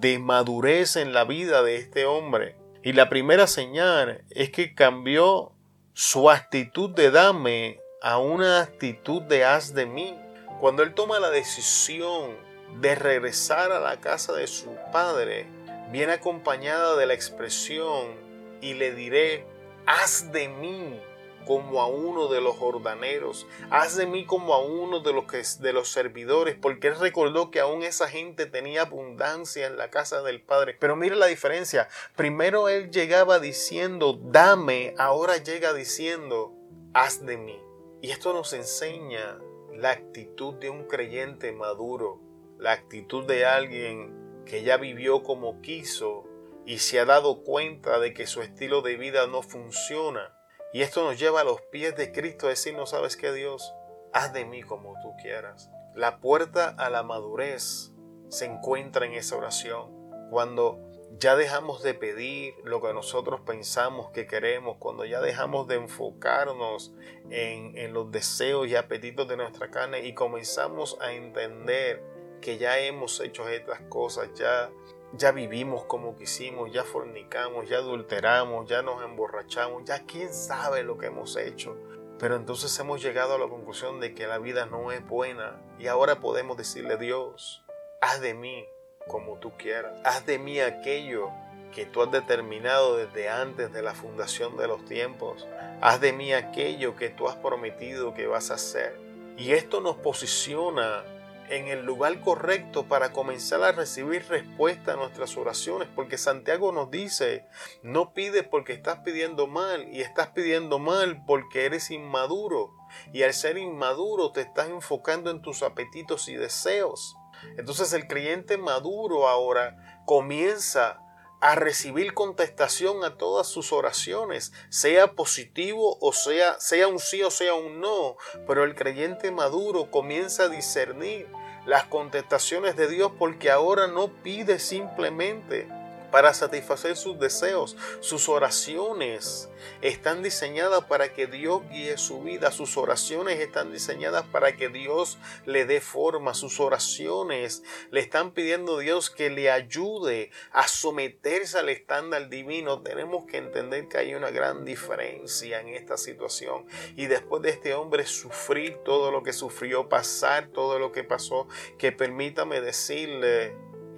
de 0.00 0.18
madurez 0.18 0.96
en 0.96 1.12
la 1.12 1.24
vida 1.24 1.62
de 1.62 1.76
este 1.76 2.06
hombre. 2.06 2.56
Y 2.82 2.92
la 2.92 3.08
primera 3.08 3.46
señal 3.46 4.24
es 4.30 4.50
que 4.50 4.74
cambió 4.74 5.52
su 5.92 6.30
actitud 6.30 6.90
de 6.90 7.10
dame 7.10 7.80
a 8.02 8.18
una 8.18 8.60
actitud 8.60 9.22
de 9.22 9.44
haz 9.44 9.74
de 9.74 9.86
mí. 9.86 10.16
Cuando 10.60 10.82
él 10.82 10.94
toma 10.94 11.18
la 11.18 11.30
decisión 11.30 12.36
de 12.80 12.94
regresar 12.94 13.72
a 13.72 13.80
la 13.80 14.00
casa 14.00 14.32
de 14.32 14.46
su 14.46 14.76
padre, 14.92 15.46
viene 15.90 16.12
acompañada 16.12 16.96
de 16.96 17.06
la 17.06 17.14
expresión 17.14 18.14
y 18.60 18.74
le 18.74 18.94
diré, 18.94 19.46
haz 19.86 20.30
de 20.32 20.48
mí 20.48 21.00
como 21.46 21.80
a 21.80 21.86
uno 21.86 22.28
de 22.28 22.40
los 22.40 22.56
jordaneros, 22.56 23.46
haz 23.70 23.96
de 23.96 24.06
mí 24.06 24.26
como 24.26 24.54
a 24.54 24.60
uno 24.60 25.00
de 25.00 25.12
los, 25.12 25.60
de 25.60 25.72
los 25.72 25.88
servidores, 25.88 26.56
porque 26.60 26.88
él 26.88 26.98
recordó 26.98 27.50
que 27.50 27.60
aún 27.60 27.82
esa 27.82 28.08
gente 28.08 28.46
tenía 28.46 28.82
abundancia 28.82 29.66
en 29.66 29.76
la 29.76 29.90
casa 29.90 30.22
del 30.22 30.42
Padre. 30.42 30.76
Pero 30.78 30.96
mire 30.96 31.16
la 31.16 31.26
diferencia, 31.26 31.88
primero 32.16 32.68
él 32.68 32.90
llegaba 32.90 33.38
diciendo, 33.38 34.18
dame, 34.22 34.94
ahora 34.98 35.36
llega 35.38 35.72
diciendo, 35.72 36.52
haz 36.92 37.24
de 37.24 37.36
mí. 37.36 37.58
Y 38.00 38.10
esto 38.10 38.32
nos 38.32 38.52
enseña 38.52 39.38
la 39.74 39.90
actitud 39.90 40.54
de 40.54 40.70
un 40.70 40.84
creyente 40.84 41.52
maduro, 41.52 42.20
la 42.58 42.72
actitud 42.72 43.24
de 43.26 43.46
alguien 43.46 44.42
que 44.44 44.62
ya 44.62 44.76
vivió 44.76 45.22
como 45.22 45.60
quiso 45.60 46.24
y 46.66 46.78
se 46.78 47.00
ha 47.00 47.04
dado 47.04 47.44
cuenta 47.44 47.98
de 47.98 48.12
que 48.12 48.26
su 48.26 48.42
estilo 48.42 48.82
de 48.82 48.96
vida 48.96 49.26
no 49.26 49.42
funciona 49.42 50.37
y 50.72 50.82
esto 50.82 51.02
nos 51.02 51.18
lleva 51.18 51.40
a 51.40 51.44
los 51.44 51.60
pies 51.62 51.96
de 51.96 52.12
Cristo 52.12 52.46
a 52.46 52.50
decir, 52.50 52.74
no 52.74 52.86
sabes 52.86 53.16
qué 53.16 53.32
Dios, 53.32 53.74
haz 54.12 54.32
de 54.32 54.44
mí 54.44 54.62
como 54.62 54.94
tú 55.02 55.14
quieras. 55.22 55.70
La 55.94 56.20
puerta 56.20 56.68
a 56.68 56.90
la 56.90 57.02
madurez 57.02 57.92
se 58.28 58.44
encuentra 58.44 59.06
en 59.06 59.14
esa 59.14 59.36
oración. 59.36 59.90
Cuando 60.30 60.78
ya 61.18 61.36
dejamos 61.36 61.82
de 61.82 61.94
pedir 61.94 62.54
lo 62.64 62.82
que 62.82 62.92
nosotros 62.92 63.40
pensamos 63.40 64.10
que 64.10 64.26
queremos, 64.26 64.76
cuando 64.78 65.04
ya 65.04 65.20
dejamos 65.20 65.66
de 65.66 65.76
enfocarnos 65.76 66.94
en, 67.30 67.76
en 67.76 67.94
los 67.94 68.10
deseos 68.10 68.68
y 68.68 68.76
apetitos 68.76 69.26
de 69.26 69.36
nuestra 69.36 69.70
carne 69.70 70.06
y 70.06 70.14
comenzamos 70.14 70.98
a 71.00 71.12
entender 71.12 72.02
que 72.40 72.58
ya 72.58 72.78
hemos 72.78 73.20
hecho 73.20 73.48
estas 73.48 73.80
cosas, 73.88 74.28
ya 74.34 74.70
ya 75.12 75.32
vivimos 75.32 75.84
como 75.84 76.16
quisimos, 76.16 76.72
ya 76.72 76.84
fornicamos, 76.84 77.68
ya 77.68 77.78
adulteramos, 77.78 78.68
ya 78.68 78.82
nos 78.82 79.02
emborrachamos, 79.02 79.84
ya 79.84 80.04
quién 80.04 80.32
sabe 80.34 80.82
lo 80.82 80.98
que 80.98 81.06
hemos 81.06 81.36
hecho. 81.36 81.76
Pero 82.18 82.36
entonces 82.36 82.76
hemos 82.78 83.00
llegado 83.00 83.34
a 83.34 83.38
la 83.38 83.48
conclusión 83.48 84.00
de 84.00 84.14
que 84.14 84.26
la 84.26 84.38
vida 84.38 84.66
no 84.66 84.90
es 84.92 85.06
buena 85.06 85.62
y 85.78 85.86
ahora 85.86 86.20
podemos 86.20 86.56
decirle 86.56 86.96
Dios, 86.96 87.62
haz 88.00 88.20
de 88.20 88.34
mí 88.34 88.66
como 89.06 89.38
tú 89.38 89.52
quieras, 89.56 90.00
haz 90.04 90.26
de 90.26 90.38
mí 90.38 90.60
aquello 90.60 91.30
que 91.72 91.86
tú 91.86 92.02
has 92.02 92.10
determinado 92.10 92.96
desde 92.96 93.28
antes 93.28 93.72
de 93.72 93.82
la 93.82 93.94
fundación 93.94 94.56
de 94.56 94.66
los 94.66 94.84
tiempos, 94.84 95.46
haz 95.80 96.00
de 96.00 96.12
mí 96.12 96.32
aquello 96.32 96.96
que 96.96 97.08
tú 97.08 97.28
has 97.28 97.36
prometido 97.36 98.14
que 98.14 98.26
vas 98.26 98.50
a 98.50 98.54
hacer. 98.54 98.98
Y 99.36 99.52
esto 99.52 99.80
nos 99.80 99.96
posiciona 99.96 101.04
en 101.50 101.68
el 101.68 101.84
lugar 101.84 102.20
correcto 102.20 102.86
para 102.86 103.12
comenzar 103.12 103.62
a 103.62 103.72
recibir 103.72 104.26
respuesta 104.28 104.92
a 104.92 104.96
nuestras 104.96 105.36
oraciones, 105.36 105.88
porque 105.94 106.18
Santiago 106.18 106.72
nos 106.72 106.90
dice, 106.90 107.46
no 107.82 108.12
pides 108.12 108.46
porque 108.46 108.72
estás 108.72 109.00
pidiendo 109.00 109.46
mal 109.46 109.88
y 109.92 110.00
estás 110.00 110.28
pidiendo 110.28 110.78
mal 110.78 111.24
porque 111.26 111.64
eres 111.64 111.90
inmaduro 111.90 112.74
y 113.12 113.22
al 113.22 113.34
ser 113.34 113.58
inmaduro 113.58 114.32
te 114.32 114.42
estás 114.42 114.68
enfocando 114.68 115.30
en 115.30 115.42
tus 115.42 115.62
apetitos 115.62 116.28
y 116.28 116.34
deseos. 116.34 117.16
Entonces 117.56 117.92
el 117.92 118.06
creyente 118.06 118.58
maduro 118.58 119.28
ahora 119.28 120.02
comienza 120.04 121.00
a 121.40 121.54
recibir 121.54 122.14
contestación 122.14 123.04
a 123.04 123.16
todas 123.16 123.46
sus 123.46 123.72
oraciones, 123.72 124.52
sea 124.68 125.12
positivo 125.12 125.98
o 126.00 126.12
sea, 126.12 126.58
sea 126.58 126.88
un 126.88 126.98
sí 126.98 127.22
o 127.22 127.30
sea 127.30 127.54
un 127.54 127.80
no, 127.80 128.16
pero 128.46 128.64
el 128.64 128.74
creyente 128.74 129.30
maduro 129.30 129.90
comienza 129.90 130.44
a 130.44 130.48
discernir 130.48 131.28
las 131.66 131.84
contestaciones 131.84 132.76
de 132.76 132.88
Dios 132.88 133.12
porque 133.18 133.50
ahora 133.50 133.86
no 133.86 134.08
pide 134.22 134.58
simplemente 134.58 135.68
para 136.10 136.34
satisfacer 136.34 136.96
sus 136.96 137.18
deseos. 137.18 137.76
Sus 138.00 138.28
oraciones 138.28 139.48
están 139.82 140.22
diseñadas 140.22 140.84
para 140.84 141.12
que 141.12 141.26
Dios 141.26 141.62
guíe 141.70 141.98
su 141.98 142.22
vida. 142.22 142.50
Sus 142.50 142.76
oraciones 142.76 143.40
están 143.40 143.72
diseñadas 143.72 144.24
para 144.26 144.56
que 144.56 144.68
Dios 144.68 145.18
le 145.46 145.64
dé 145.64 145.80
forma. 145.80 146.34
Sus 146.34 146.60
oraciones 146.60 147.62
le 147.90 148.00
están 148.00 148.32
pidiendo 148.32 148.78
a 148.78 148.80
Dios 148.80 149.10
que 149.10 149.30
le 149.30 149.50
ayude 149.50 150.30
a 150.52 150.68
someterse 150.68 151.58
al 151.58 151.68
estándar 151.68 152.28
divino. 152.28 152.82
Tenemos 152.82 153.26
que 153.26 153.38
entender 153.38 153.88
que 153.88 153.98
hay 153.98 154.14
una 154.14 154.30
gran 154.30 154.64
diferencia 154.64 155.60
en 155.60 155.68
esta 155.68 155.96
situación. 155.96 156.66
Y 156.96 157.06
después 157.06 157.42
de 157.42 157.50
este 157.50 157.74
hombre 157.74 158.06
sufrir 158.06 158.78
todo 158.84 159.10
lo 159.10 159.22
que 159.22 159.32
sufrió, 159.32 159.88
pasar 159.88 160.48
todo 160.48 160.78
lo 160.78 160.92
que 160.92 161.04
pasó, 161.04 161.48
que 161.78 161.92
permítame 161.92 162.60
decirle 162.60 163.54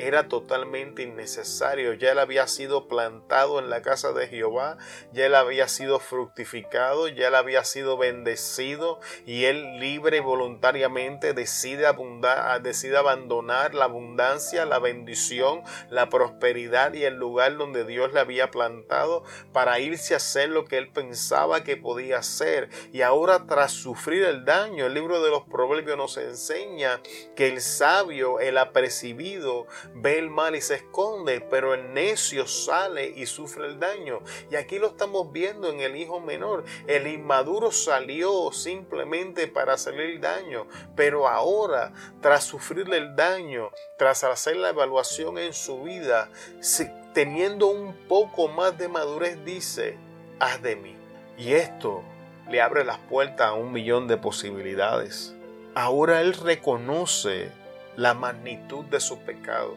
era 0.07 0.29
totalmente 0.29 1.03
innecesario. 1.03 1.95
Ya 1.95 2.13
él 2.13 2.19
había 2.19 2.47
sido 2.47 2.89
plantado 2.89 3.59
en 3.59 3.71
la 3.71 3.83
casa 3.83 4.13
de 4.13 4.29
Jehová, 4.29 4.79
ya 5.13 5.27
él 5.27 5.35
había 5.35 5.69
sido 5.69 6.01
fructificado, 6.01 7.09
ya 7.09 7.29
él 7.29 7.35
había 7.35 7.65
sido 7.65 7.97
bendecido 7.97 9.01
y 9.27 9.45
él 9.45 9.79
libre 9.79 10.19
y 10.19 10.21
voluntariamente 10.21 11.35
decide, 11.35 11.87
abundar, 11.87 12.63
decide 12.63 12.97
abandonar 12.97 13.75
la 13.75 13.85
abundancia, 13.85 14.65
la 14.65 14.79
bendición, 14.79 15.63
la 15.91 16.09
prosperidad 16.09 16.95
y 16.95 17.05
el 17.05 17.15
lugar 17.15 17.57
donde 17.57 17.85
Dios 17.85 18.13
le 18.13 18.21
había 18.21 18.51
plantado 18.51 19.25
para 19.53 19.79
irse 19.81 20.15
a 20.15 20.19
hacer 20.19 20.51
lo 20.51 20.65
que 20.65 20.79
él 20.79 20.91
pensaba 20.91 21.65
que 21.65 21.77
podía 21.77 22.19
hacer. 22.19 22.69
Y 22.93 23.03
ahora 23.03 23.47
tras 23.47 23.73
sufrir 23.73 24.25
el 24.25 24.45
daño, 24.45 24.87
el 24.87 24.95
libro 24.95 25.23
de 25.23 25.31
los 25.31 25.43
proverbios 25.43 25.97
nos 25.97 26.17
enseña 26.17 27.01
que 27.37 27.49
el 27.49 27.61
sabio, 27.61 28.41
el 28.41 28.59
apercibido, 28.59 29.67
ve 29.94 30.18
el 30.18 30.31
mal 30.31 30.57
y 30.57 30.61
se 30.61 30.76
esconde, 30.76 31.40
pero 31.40 31.74
el 31.74 31.92
necio 31.92 32.46
sale 32.46 33.07
y 33.07 33.26
sufre 33.26 33.66
el 33.66 33.79
daño. 33.79 34.20
Y 34.50 34.57
aquí 34.57 34.79
lo 34.79 34.88
estamos 34.88 35.33
viendo 35.33 35.70
en 35.70 35.81
el 35.81 35.96
hijo 35.96 36.20
menor. 36.20 36.64
El 36.87 37.07
inmaduro 37.07 37.70
salió 37.72 38.53
simplemente 38.53 39.46
para 39.48 39.74
hacerle 39.74 40.18
daño, 40.18 40.66
pero 40.96 41.29
ahora, 41.29 41.92
tras 42.20 42.44
sufrirle 42.44 42.96
el 42.96 43.16
daño, 43.16 43.70
tras 43.96 44.24
hacer 44.24 44.57
la 44.57 44.70
evaluación 44.70 45.38
en 45.38 45.53
su 45.53 45.83
vida, 45.83 46.31
teniendo 47.12 47.66
un 47.66 47.94
poco 48.09 48.48
más 48.48 48.76
de 48.79 48.88
madurez, 48.88 49.44
dice, 49.44 49.96
haz 50.38 50.62
de 50.62 50.76
mí. 50.76 50.96
Y 51.37 51.53
esto 51.53 52.03
le 52.48 52.61
abre 52.61 52.85
las 52.85 52.98
puertas 52.98 53.48
a 53.48 53.53
un 53.53 53.72
millón 53.72 54.09
de 54.09 54.16
posibilidades. 54.16 55.35
Ahora 55.74 56.20
él 56.20 56.35
reconoce 56.35 57.53
la 58.01 58.15
magnitud 58.15 58.87
de 58.87 58.99
su 58.99 59.19
pecado. 59.19 59.77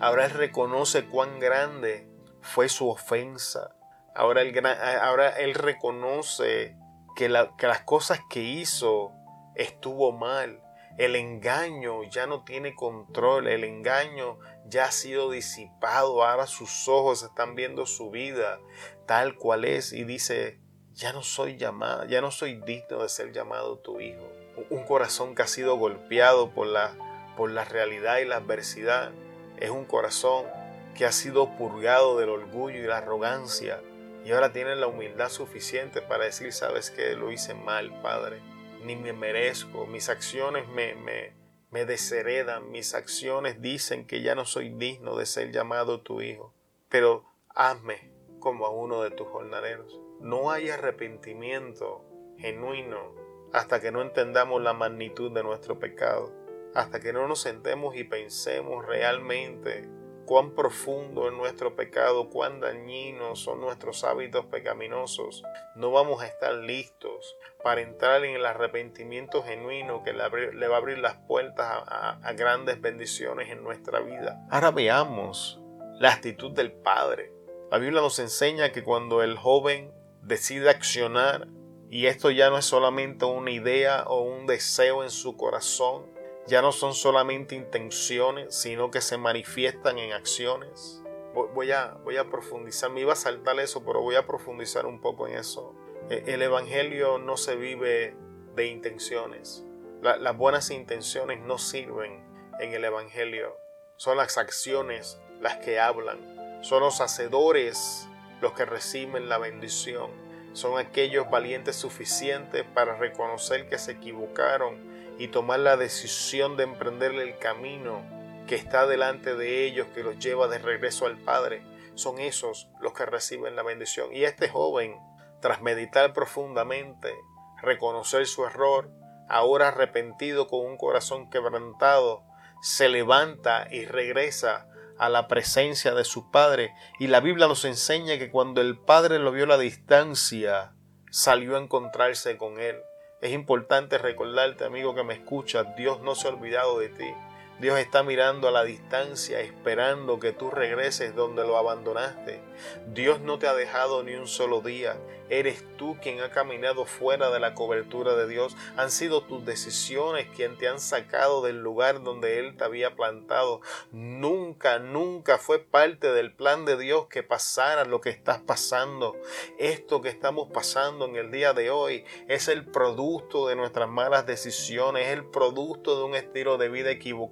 Ahora 0.00 0.24
él 0.24 0.32
reconoce 0.32 1.04
cuán 1.04 1.38
grande 1.38 2.08
fue 2.40 2.68
su 2.68 2.88
ofensa. 2.88 3.76
Ahora 4.16 4.42
él, 4.42 4.66
ahora 5.00 5.38
él 5.38 5.54
reconoce 5.54 6.76
que, 7.14 7.28
las 7.28 7.80
cosas 7.84 8.18
que 8.28 8.40
hizo 8.40 9.12
estuvo 9.54 10.10
mal. 10.10 10.60
El 10.98 11.14
engaño 11.14 12.02
ya 12.02 12.26
no 12.26 12.42
tiene 12.42 12.74
control, 12.74 13.46
el 13.46 13.62
engaño 13.62 14.40
ya 14.66 14.86
ha 14.86 14.92
sido 14.92 15.30
disipado, 15.30 16.24
ahora 16.24 16.48
sus 16.48 16.88
ojos 16.88 17.22
están 17.22 17.54
viendo 17.54 17.86
su 17.86 18.10
vida 18.10 18.58
tal 19.06 19.36
cual 19.36 19.64
es 19.64 19.92
y 19.92 20.02
dice, 20.02 20.58
ya 20.94 21.12
no 21.12 21.22
soy 21.22 21.56
llamada, 21.56 22.06
ya 22.06 22.20
no 22.20 22.32
soy 22.32 22.56
digno 22.56 23.02
de 23.02 23.08
ser 23.08 23.32
llamado 23.32 23.78
tu 23.78 24.00
hijo. 24.00 24.28
Un 24.68 24.84
corazón 24.84 25.36
que 25.36 25.42
ha 25.42 25.46
sido 25.46 25.76
golpeado 25.76 26.50
por 26.50 26.66
la, 26.66 26.94
por 27.42 27.50
la 27.50 27.64
realidad 27.64 28.18
y 28.18 28.24
la 28.24 28.36
adversidad 28.36 29.10
es 29.58 29.68
un 29.68 29.84
corazón 29.84 30.46
que 30.94 31.06
ha 31.06 31.10
sido 31.10 31.56
purgado 31.56 32.16
del 32.16 32.28
orgullo 32.28 32.78
y 32.78 32.86
la 32.86 32.98
arrogancia 32.98 33.82
y 34.24 34.30
ahora 34.30 34.52
tiene 34.52 34.76
la 34.76 34.86
humildad 34.86 35.28
suficiente 35.28 36.02
para 36.02 36.26
decir, 36.26 36.52
sabes 36.52 36.92
que 36.92 37.16
lo 37.16 37.32
hice 37.32 37.54
mal, 37.54 38.00
Padre, 38.00 38.40
ni 38.84 38.94
me 38.94 39.12
merezco, 39.12 39.88
mis 39.88 40.08
acciones 40.08 40.68
me, 40.68 40.94
me, 40.94 41.32
me 41.72 41.84
desheredan, 41.84 42.70
mis 42.70 42.94
acciones 42.94 43.60
dicen 43.60 44.06
que 44.06 44.22
ya 44.22 44.36
no 44.36 44.44
soy 44.44 44.68
digno 44.68 45.16
de 45.16 45.26
ser 45.26 45.50
llamado 45.50 46.00
tu 46.00 46.20
hijo, 46.20 46.54
pero 46.88 47.24
hazme 47.48 48.12
como 48.38 48.66
a 48.66 48.70
uno 48.70 49.02
de 49.02 49.10
tus 49.10 49.26
jornaleros. 49.26 49.98
No 50.20 50.52
hay 50.52 50.70
arrepentimiento 50.70 52.04
genuino 52.38 53.16
hasta 53.52 53.80
que 53.80 53.90
no 53.90 54.00
entendamos 54.00 54.62
la 54.62 54.74
magnitud 54.74 55.32
de 55.32 55.42
nuestro 55.42 55.80
pecado, 55.80 56.40
hasta 56.74 57.00
que 57.00 57.12
no 57.12 57.26
nos 57.28 57.40
sentemos 57.40 57.96
y 57.96 58.04
pensemos 58.04 58.84
realmente 58.86 59.88
cuán 60.26 60.54
profundo 60.54 61.28
es 61.28 61.34
nuestro 61.34 61.74
pecado, 61.76 62.30
cuán 62.30 62.60
dañinos 62.60 63.40
son 63.40 63.60
nuestros 63.60 64.04
hábitos 64.04 64.46
pecaminosos, 64.46 65.42
no 65.74 65.90
vamos 65.90 66.22
a 66.22 66.26
estar 66.26 66.54
listos 66.54 67.36
para 67.62 67.80
entrar 67.80 68.24
en 68.24 68.36
el 68.36 68.46
arrepentimiento 68.46 69.42
genuino 69.42 70.02
que 70.02 70.12
le, 70.12 70.68
va 70.68 70.74
a 70.74 70.78
abrir 70.78 70.98
las 70.98 71.16
puertas 71.16 71.84
a 71.86 72.32
grandes 72.34 72.80
bendiciones 72.80 73.50
en 73.50 73.62
nuestra 73.62 74.00
vida. 74.00 74.46
Ahora 74.50 74.70
veamos 74.70 75.60
la 75.98 76.12
actitud 76.12 76.52
del 76.52 76.72
Padre. 76.72 77.32
La 77.70 77.78
Biblia 77.78 78.00
nos 78.00 78.18
enseña 78.18 78.72
que 78.72 78.82
cuando 78.82 79.22
el 79.22 79.36
joven 79.36 79.92
decide 80.22 80.68
accionar, 80.68 81.48
y 81.88 82.06
esto 82.06 82.30
ya 82.30 82.50
no 82.50 82.58
es 82.58 82.64
solamente 82.64 83.24
una 83.24 83.50
idea 83.50 84.04
o 84.06 84.22
un 84.22 84.46
deseo 84.46 85.02
en 85.02 85.10
su 85.10 85.36
corazón, 85.36 86.06
ya 86.46 86.62
no 86.62 86.72
son 86.72 86.94
solamente 86.94 87.54
intenciones, 87.54 88.54
sino 88.54 88.90
que 88.90 89.00
se 89.00 89.16
manifiestan 89.16 89.98
en 89.98 90.12
acciones. 90.12 91.02
Voy 91.34 91.72
a, 91.72 91.96
voy 92.04 92.16
a 92.18 92.28
profundizar, 92.28 92.90
me 92.90 93.00
iba 93.00 93.14
a 93.14 93.16
saltar 93.16 93.58
eso, 93.58 93.84
pero 93.84 94.02
voy 94.02 94.16
a 94.16 94.26
profundizar 94.26 94.86
un 94.86 95.00
poco 95.00 95.28
en 95.28 95.36
eso. 95.36 95.74
E, 96.10 96.24
el 96.26 96.42
Evangelio 96.42 97.18
no 97.18 97.36
se 97.36 97.56
vive 97.56 98.14
de 98.54 98.66
intenciones. 98.66 99.64
las 100.02 100.36
buenas 100.36 100.70
intenciones 100.70 101.40
no 101.40 101.58
sirven 101.58 102.22
en 102.58 102.74
el 102.74 102.84
Evangelio. 102.84 103.56
Son 103.96 104.16
las 104.16 104.36
acciones 104.36 105.20
las 105.40 105.58
que 105.58 105.78
hablan. 105.78 106.60
Son 106.62 106.80
los 106.80 107.00
hacedores 107.00 108.08
los 108.40 108.52
que 108.52 108.64
reciben 108.64 109.28
la 109.28 109.38
bendición. 109.38 110.10
Son 110.52 110.78
aquellos 110.78 111.30
valientes 111.30 111.76
suficientes 111.76 112.64
para 112.74 112.96
reconocer 112.96 113.68
que 113.68 113.78
se 113.78 113.92
equivocaron 113.92 114.91
y 115.22 115.28
tomar 115.28 115.60
la 115.60 115.76
decisión 115.76 116.56
de 116.56 116.64
emprender 116.64 117.12
el 117.12 117.38
camino 117.38 118.02
que 118.48 118.56
está 118.56 118.88
delante 118.88 119.36
de 119.36 119.64
ellos, 119.64 119.86
que 119.94 120.02
los 120.02 120.18
lleva 120.18 120.48
de 120.48 120.58
regreso 120.58 121.06
al 121.06 121.16
Padre. 121.16 121.62
Son 121.94 122.18
esos 122.18 122.68
los 122.80 122.92
que 122.92 123.06
reciben 123.06 123.54
la 123.54 123.62
bendición. 123.62 124.12
Y 124.12 124.24
este 124.24 124.48
joven, 124.48 124.96
tras 125.40 125.62
meditar 125.62 126.12
profundamente, 126.12 127.14
reconocer 127.62 128.26
su 128.26 128.44
error, 128.44 128.90
ahora 129.28 129.68
arrepentido 129.68 130.48
con 130.48 130.66
un 130.66 130.76
corazón 130.76 131.30
quebrantado, 131.30 132.24
se 132.60 132.88
levanta 132.88 133.68
y 133.70 133.84
regresa 133.84 134.66
a 134.98 135.08
la 135.08 135.28
presencia 135.28 135.94
de 135.94 136.02
su 136.02 136.32
padre. 136.32 136.74
Y 136.98 137.06
la 137.06 137.20
Biblia 137.20 137.46
nos 137.46 137.64
enseña 137.64 138.18
que 138.18 138.32
cuando 138.32 138.60
el 138.60 138.76
padre 138.76 139.20
lo 139.20 139.30
vio 139.30 139.44
a 139.44 139.46
la 139.46 139.58
distancia, 139.58 140.74
salió 141.12 141.54
a 141.54 141.60
encontrarse 141.60 142.36
con 142.36 142.58
él. 142.58 142.74
Es 143.22 143.30
importante 143.30 143.98
recordarte, 143.98 144.64
amigo 144.64 144.96
que 144.96 145.04
me 145.04 145.14
escuchas, 145.14 145.76
Dios 145.76 146.00
no 146.00 146.16
se 146.16 146.26
ha 146.26 146.32
olvidado 146.32 146.80
de 146.80 146.88
ti. 146.88 147.14
Dios 147.60 147.78
está 147.78 148.02
mirando 148.02 148.48
a 148.48 148.50
la 148.50 148.64
distancia, 148.64 149.38
esperando 149.38 150.18
que 150.18 150.32
tú 150.32 150.50
regreses 150.50 151.14
donde 151.14 151.44
lo 151.44 151.56
abandonaste. 151.56 152.40
Dios 152.88 153.20
no 153.20 153.38
te 153.38 153.46
ha 153.46 153.54
dejado 153.54 154.02
ni 154.02 154.14
un 154.14 154.26
solo 154.26 154.60
día. 154.60 154.96
Eres 155.32 155.64
tú 155.78 155.96
quien 156.02 156.20
ha 156.20 156.30
caminado 156.30 156.84
fuera 156.84 157.30
de 157.30 157.40
la 157.40 157.54
cobertura 157.54 158.14
de 158.14 158.28
Dios. 158.28 158.54
Han 158.76 158.90
sido 158.90 159.22
tus 159.22 159.44
decisiones 159.44 160.28
quien 160.36 160.58
te 160.58 160.68
han 160.68 160.78
sacado 160.78 161.42
del 161.42 161.62
lugar 161.62 162.02
donde 162.02 162.38
Él 162.38 162.56
te 162.56 162.64
había 162.64 162.94
plantado. 162.94 163.62
Nunca, 163.90 164.78
nunca 164.78 165.38
fue 165.38 165.58
parte 165.58 166.12
del 166.12 166.34
plan 166.34 166.66
de 166.66 166.76
Dios 166.76 167.06
que 167.08 167.22
pasara 167.22 167.84
lo 167.84 168.00
que 168.00 168.10
estás 168.10 168.40
pasando. 168.40 169.16
Esto 169.58 170.02
que 170.02 170.10
estamos 170.10 170.50
pasando 170.52 171.06
en 171.06 171.16
el 171.16 171.30
día 171.30 171.54
de 171.54 171.70
hoy 171.70 172.04
es 172.28 172.48
el 172.48 172.66
producto 172.66 173.48
de 173.48 173.56
nuestras 173.56 173.88
malas 173.88 174.26
decisiones, 174.26 175.06
es 175.06 175.14
el 175.14 175.24
producto 175.24 175.96
de 175.96 176.04
un 176.04 176.14
estilo 176.14 176.58
de 176.58 176.68
vida 176.68 176.90
equivocado 176.90 177.22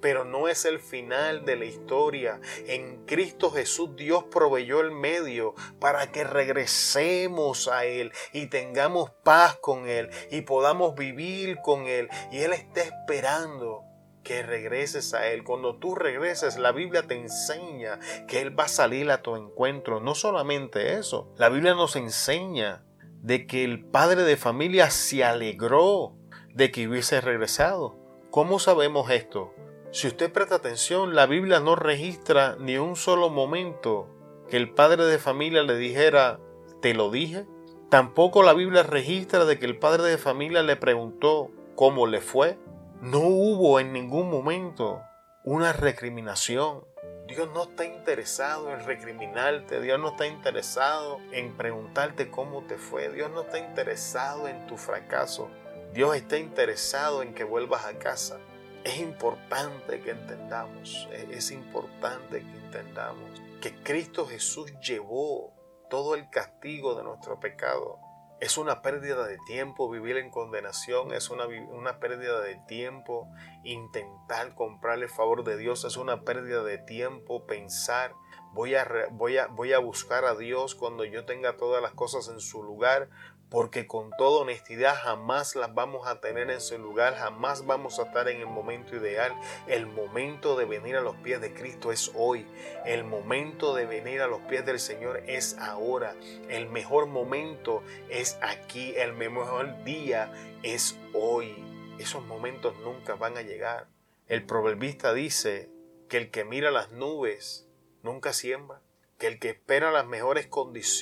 pero 0.00 0.24
no 0.24 0.48
es 0.48 0.64
el 0.64 0.78
final 0.78 1.44
de 1.44 1.56
la 1.56 1.64
historia. 1.64 2.40
En 2.66 3.04
Cristo 3.06 3.50
Jesús 3.50 3.96
Dios 3.96 4.24
proveyó 4.24 4.80
el 4.80 4.90
medio 4.90 5.54
para 5.80 6.10
que 6.12 6.24
regresemos 6.24 7.47
a 7.68 7.84
Él 7.84 8.12
y 8.32 8.46
tengamos 8.46 9.10
paz 9.24 9.56
con 9.56 9.88
Él 9.88 10.10
y 10.30 10.42
podamos 10.42 10.94
vivir 10.94 11.58
con 11.62 11.86
Él. 11.86 12.08
Y 12.30 12.38
Él 12.38 12.52
está 12.52 12.82
esperando 12.82 13.84
que 14.22 14.42
regreses 14.42 15.14
a 15.14 15.26
Él. 15.28 15.42
Cuando 15.42 15.76
tú 15.76 15.94
regreses, 15.94 16.58
la 16.58 16.72
Biblia 16.72 17.02
te 17.02 17.14
enseña 17.14 17.98
que 18.26 18.42
Él 18.42 18.58
va 18.58 18.64
a 18.64 18.68
salir 18.68 19.10
a 19.10 19.22
tu 19.22 19.36
encuentro. 19.36 20.00
No 20.00 20.14
solamente 20.14 20.98
eso, 20.98 21.32
la 21.38 21.48
Biblia 21.48 21.74
nos 21.74 21.96
enseña 21.96 22.84
de 23.22 23.46
que 23.46 23.64
el 23.64 23.84
padre 23.84 24.22
de 24.24 24.36
familia 24.36 24.90
se 24.90 25.24
alegró 25.24 26.14
de 26.54 26.70
que 26.70 26.86
hubiese 26.86 27.20
regresado. 27.20 27.96
¿Cómo 28.30 28.58
sabemos 28.58 29.10
esto? 29.10 29.54
Si 29.90 30.06
usted 30.06 30.30
presta 30.30 30.56
atención, 30.56 31.14
la 31.14 31.24
Biblia 31.24 31.60
no 31.60 31.74
registra 31.74 32.56
ni 32.60 32.76
un 32.76 32.94
solo 32.94 33.30
momento 33.30 34.10
que 34.50 34.58
el 34.58 34.74
padre 34.74 35.04
de 35.04 35.18
familia 35.18 35.62
le 35.62 35.76
dijera, 35.76 36.38
¿te 36.80 36.94
lo 36.94 37.10
dije? 37.10 37.46
Tampoco 37.90 38.42
la 38.42 38.52
Biblia 38.52 38.82
registra 38.82 39.44
de 39.44 39.58
que 39.58 39.66
el 39.66 39.78
padre 39.78 40.04
de 40.04 40.18
familia 40.18 40.62
le 40.62 40.76
preguntó 40.76 41.50
cómo 41.74 42.06
le 42.06 42.20
fue. 42.20 42.58
No 43.00 43.20
hubo 43.20 43.80
en 43.80 43.92
ningún 43.92 44.30
momento 44.30 45.00
una 45.44 45.72
recriminación. 45.72 46.84
Dios 47.26 47.48
no 47.52 47.64
está 47.64 47.84
interesado 47.84 48.72
en 48.72 48.84
recriminarte, 48.84 49.80
Dios 49.80 50.00
no 50.00 50.08
está 50.08 50.26
interesado 50.26 51.18
en 51.32 51.56
preguntarte 51.56 52.30
cómo 52.30 52.62
te 52.62 52.78
fue, 52.78 53.10
Dios 53.10 53.30
no 53.30 53.42
está 53.42 53.58
interesado 53.58 54.48
en 54.48 54.66
tu 54.66 54.78
fracaso, 54.78 55.50
Dios 55.92 56.16
está 56.16 56.38
interesado 56.38 57.22
en 57.22 57.34
que 57.34 57.44
vuelvas 57.44 57.84
a 57.84 57.98
casa. 57.98 58.38
Es 58.82 58.98
importante 58.98 60.00
que 60.00 60.12
entendamos, 60.12 61.06
es 61.30 61.50
importante 61.50 62.40
que 62.40 62.66
entendamos 62.66 63.42
que 63.60 63.74
Cristo 63.82 64.26
Jesús 64.26 64.72
llevó 64.80 65.52
todo 65.88 66.14
el 66.14 66.28
castigo 66.30 66.94
de 66.94 67.04
nuestro 67.04 67.40
pecado. 67.40 67.98
Es 68.40 68.56
una 68.56 68.82
pérdida 68.82 69.26
de 69.26 69.36
tiempo 69.46 69.90
vivir 69.90 70.16
en 70.16 70.30
condenación, 70.30 71.12
es 71.12 71.28
una, 71.28 71.46
una, 71.46 71.98
pérdida 71.98 72.40
de 72.40 72.54
tiempo 72.68 73.28
intentar 73.64 74.54
comprar 74.54 74.98
el 75.00 75.08
favor 75.08 75.42
de 75.42 75.56
Dios, 75.56 75.84
es 75.84 75.96
una 75.96 76.22
pérdida 76.22 76.62
de 76.62 76.78
tiempo 76.78 77.46
pensar 77.46 78.12
voy 78.52 78.74
a, 78.74 78.86
voy 79.10 79.38
a, 79.38 79.46
voy 79.46 79.72
a 79.72 79.78
buscar 79.78 80.24
a 80.24 80.34
Dios 80.34 80.74
cuando 80.74 81.04
yo 81.04 81.24
tenga 81.24 81.56
todas 81.56 81.82
las 81.82 81.92
cosas 81.92 82.28
en 82.28 82.40
su 82.40 82.62
lugar, 82.62 83.08
porque 83.50 83.86
con 83.86 84.10
toda 84.18 84.42
honestidad 84.42 84.94
jamás 84.94 85.56
las 85.56 85.74
vamos 85.74 86.06
a 86.06 86.20
tener 86.20 86.50
en 86.50 86.60
su 86.60 86.78
lugar, 86.78 87.14
jamás 87.16 87.64
vamos 87.64 87.98
a 87.98 88.02
estar 88.02 88.28
en 88.28 88.40
el 88.40 88.46
momento 88.46 88.96
ideal. 88.96 89.34
El 89.66 89.86
momento 89.86 90.56
de 90.56 90.66
venir 90.66 90.96
a 90.96 91.00
los 91.00 91.16
pies 91.16 91.40
de 91.40 91.54
Cristo 91.54 91.90
es 91.90 92.12
hoy, 92.14 92.46
el 92.84 93.04
momento 93.04 93.74
de 93.74 93.86
venir 93.86 94.20
a 94.20 94.26
los 94.26 94.40
pies 94.42 94.66
del 94.66 94.78
Señor 94.78 95.22
es 95.26 95.56
ahora, 95.58 96.14
el 96.48 96.68
mejor 96.68 97.06
momento 97.06 97.82
es 98.10 98.38
aquí, 98.42 98.94
el 98.96 99.14
mejor 99.14 99.82
día 99.84 100.32
es 100.62 100.98
hoy. 101.14 101.64
Esos 101.98 102.24
momentos 102.24 102.76
nunca 102.84 103.14
van 103.16 103.36
a 103.38 103.42
llegar. 103.42 103.88
El 104.28 104.44
proverbista 104.44 105.14
dice 105.14 105.70
que 106.08 106.18
el 106.18 106.30
que 106.30 106.44
mira 106.44 106.70
las 106.70 106.92
nubes 106.92 107.66
nunca 108.02 108.32
siembra, 108.32 108.80
que 109.18 109.26
el 109.26 109.38
que 109.38 109.50
espera 109.50 109.90
las 109.90 110.06
mejores 110.06 110.48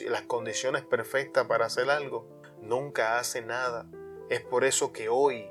las 0.08 0.22
condiciones 0.22 0.82
perfectas 0.82 1.46
para 1.46 1.66
hacer 1.66 1.90
algo, 1.90 2.35
nunca 2.68 3.18
hace 3.18 3.42
nada. 3.42 3.86
Es 4.28 4.40
por 4.40 4.64
eso 4.64 4.92
que 4.92 5.08
hoy 5.08 5.46